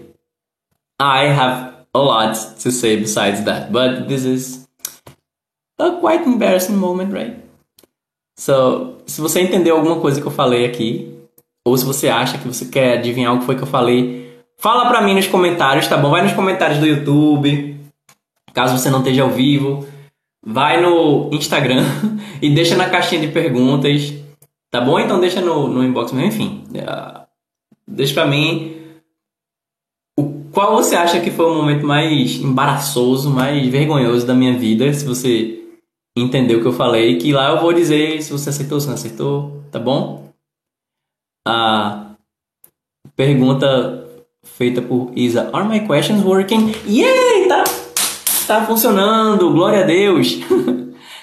[0.99, 4.67] I have a lot to say besides that, but this is
[5.79, 7.37] a quite embarrassing moment, right?
[8.37, 11.13] So, se você entendeu alguma coisa que eu falei aqui,
[11.65, 14.87] ou se você acha que você quer adivinhar o que foi que eu falei, fala
[14.87, 16.09] pra mim nos comentários, tá bom?
[16.09, 17.77] Vai nos comentários do YouTube,
[18.53, 19.87] caso você não esteja ao vivo.
[20.45, 21.83] Vai no Instagram
[22.41, 24.13] e deixa na caixinha de perguntas
[24.71, 24.99] Tá bom?
[24.99, 26.29] Então deixa no, no inbox mesmo.
[26.29, 27.18] Enfim, uh,
[27.89, 28.75] deixa pra mim
[30.17, 34.93] o, qual você acha que foi o momento mais embaraçoso, mais vergonhoso da minha vida.
[34.93, 35.63] Se você
[36.17, 38.93] entendeu o que eu falei, que lá eu vou dizer se você acertou, se não
[38.93, 40.29] acertou, tá bom?
[41.47, 42.11] A
[43.15, 44.07] pergunta
[44.43, 46.73] feita por Isa: Are my questions working?
[46.85, 47.47] Yay!
[47.47, 47.63] Tá,
[48.47, 50.37] tá funcionando, glória a Deus!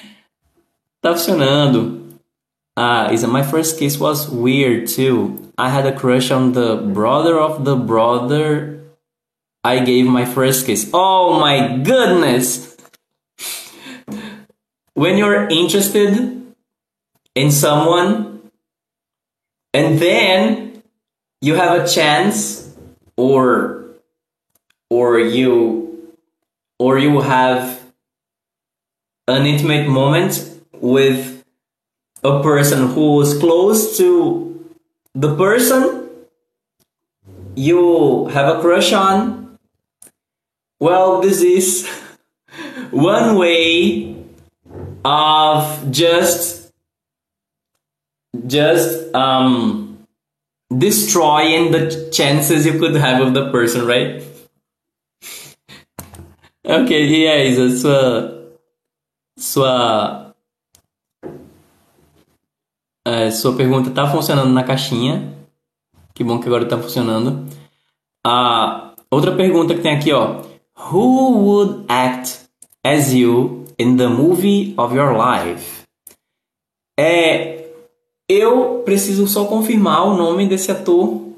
[1.01, 2.05] tá funcionando.
[2.77, 5.51] Ah, is my first kiss was weird too.
[5.57, 8.77] I had a crush on the brother of the brother
[9.66, 10.89] I gave my first kiss.
[10.95, 12.77] Oh my goodness!
[14.95, 16.55] When you're interested
[17.35, 18.51] in someone
[19.74, 20.83] and then
[21.41, 22.77] you have a chance
[23.16, 23.87] or
[24.89, 26.14] or you
[26.79, 27.83] or you have
[29.27, 31.36] an intimate moment with
[32.27, 34.64] a person who is close to
[35.14, 36.07] the person
[37.57, 39.59] you have a crush on,
[40.79, 41.89] well, this is
[42.91, 44.14] one way
[45.05, 46.70] of just
[48.47, 50.07] just um
[50.77, 54.22] destroying the chances you could have of the person, right?
[56.64, 58.53] ok, e é isso, sua
[59.39, 60.26] sua
[63.07, 65.32] é, sua pergunta tá funcionando na caixinha.
[66.12, 67.46] Que bom que agora tá funcionando.
[68.26, 70.42] A outra pergunta que tem aqui, ó.
[70.90, 72.40] Who would act
[72.84, 75.84] as you in the movie of your life?
[76.98, 77.70] É,
[78.28, 81.28] eu preciso só confirmar o nome desse ator.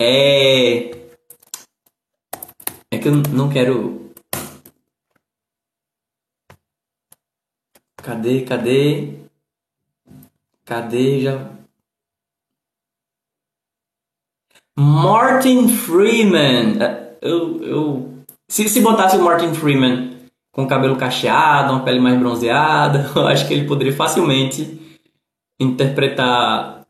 [0.00, 0.96] É,
[2.90, 4.10] é que eu não quero.
[8.02, 8.40] Cadê?
[8.46, 9.23] Cadê?
[10.64, 11.50] Cadê já?
[14.78, 16.82] Martin Freeman.
[16.82, 18.14] É, eu, eu
[18.48, 20.14] se, se botasse o Martin Freeman
[20.52, 24.80] com cabelo cacheado, uma pele mais bronzeada, eu acho que ele poderia facilmente
[25.58, 26.86] interpretar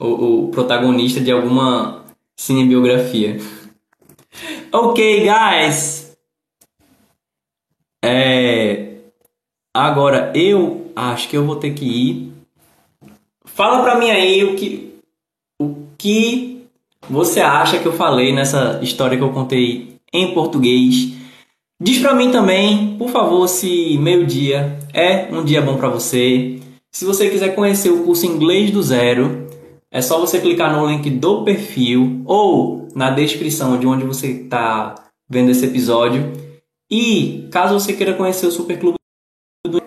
[0.00, 2.04] o, o protagonista de alguma
[2.36, 3.38] cinebiografia.
[4.72, 6.16] ok, guys.
[8.02, 8.96] É,
[9.74, 12.29] agora eu acho que eu vou ter que ir.
[13.54, 14.94] Fala pra mim aí o que,
[15.60, 16.66] o que
[17.08, 21.12] você acha que eu falei nessa história que eu contei em português.
[21.80, 26.60] Diz pra mim também, por favor, se meio-dia é um dia bom para você.
[26.92, 29.48] Se você quiser conhecer o curso Inglês do Zero,
[29.90, 34.94] é só você clicar no link do perfil ou na descrição de onde você está
[35.28, 36.32] vendo esse episódio.
[36.90, 38.96] E caso você queira conhecer o Super Clube
[39.66, 39.80] do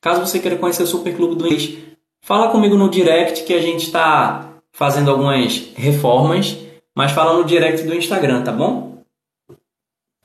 [0.00, 1.78] caso você queira conhecer o Super Clube do Inglês,
[2.22, 6.56] fala comigo no direct que a gente está fazendo algumas reformas,
[6.96, 9.02] mas fala no direct do Instagram, tá bom?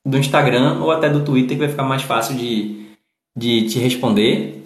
[0.06, 2.96] Do Instagram ou até do Twitter que vai ficar mais fácil de,
[3.36, 4.64] de te responder.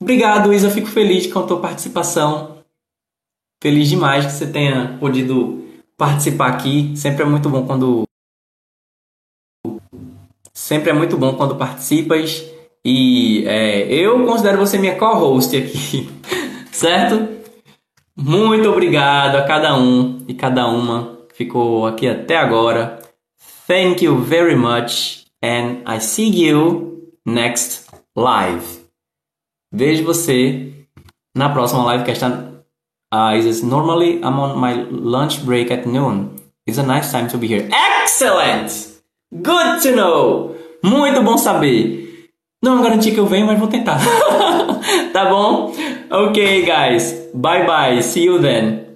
[0.00, 0.70] Obrigado, Isa.
[0.70, 2.64] Fico feliz com a tua participação.
[3.62, 5.62] Feliz demais que você tenha podido
[5.96, 6.96] participar aqui.
[6.96, 8.04] Sempre é muito bom quando.
[10.54, 12.42] Sempre é muito bom quando participas.
[12.84, 16.08] E é, eu considero você minha co-host aqui,
[16.72, 17.28] certo?
[18.16, 22.98] Muito obrigado a cada um e cada uma que ficou aqui até agora.
[23.66, 28.80] Thank you very much and I see you next live.
[29.72, 30.72] Vejo você
[31.36, 32.50] na próxima live que está.
[33.12, 36.36] Uh, is normally I'm on my lunch break at noon.
[36.66, 37.68] It's a nice time to be here.
[37.72, 38.70] Excellent!
[39.32, 40.56] Good to know!
[40.82, 42.09] Muito bom saber.
[42.62, 43.98] Não garanti que eu venho, mas vou tentar.
[45.14, 45.72] tá bom?
[46.10, 47.30] Ok, guys.
[47.32, 48.02] Bye bye.
[48.02, 48.89] See you then.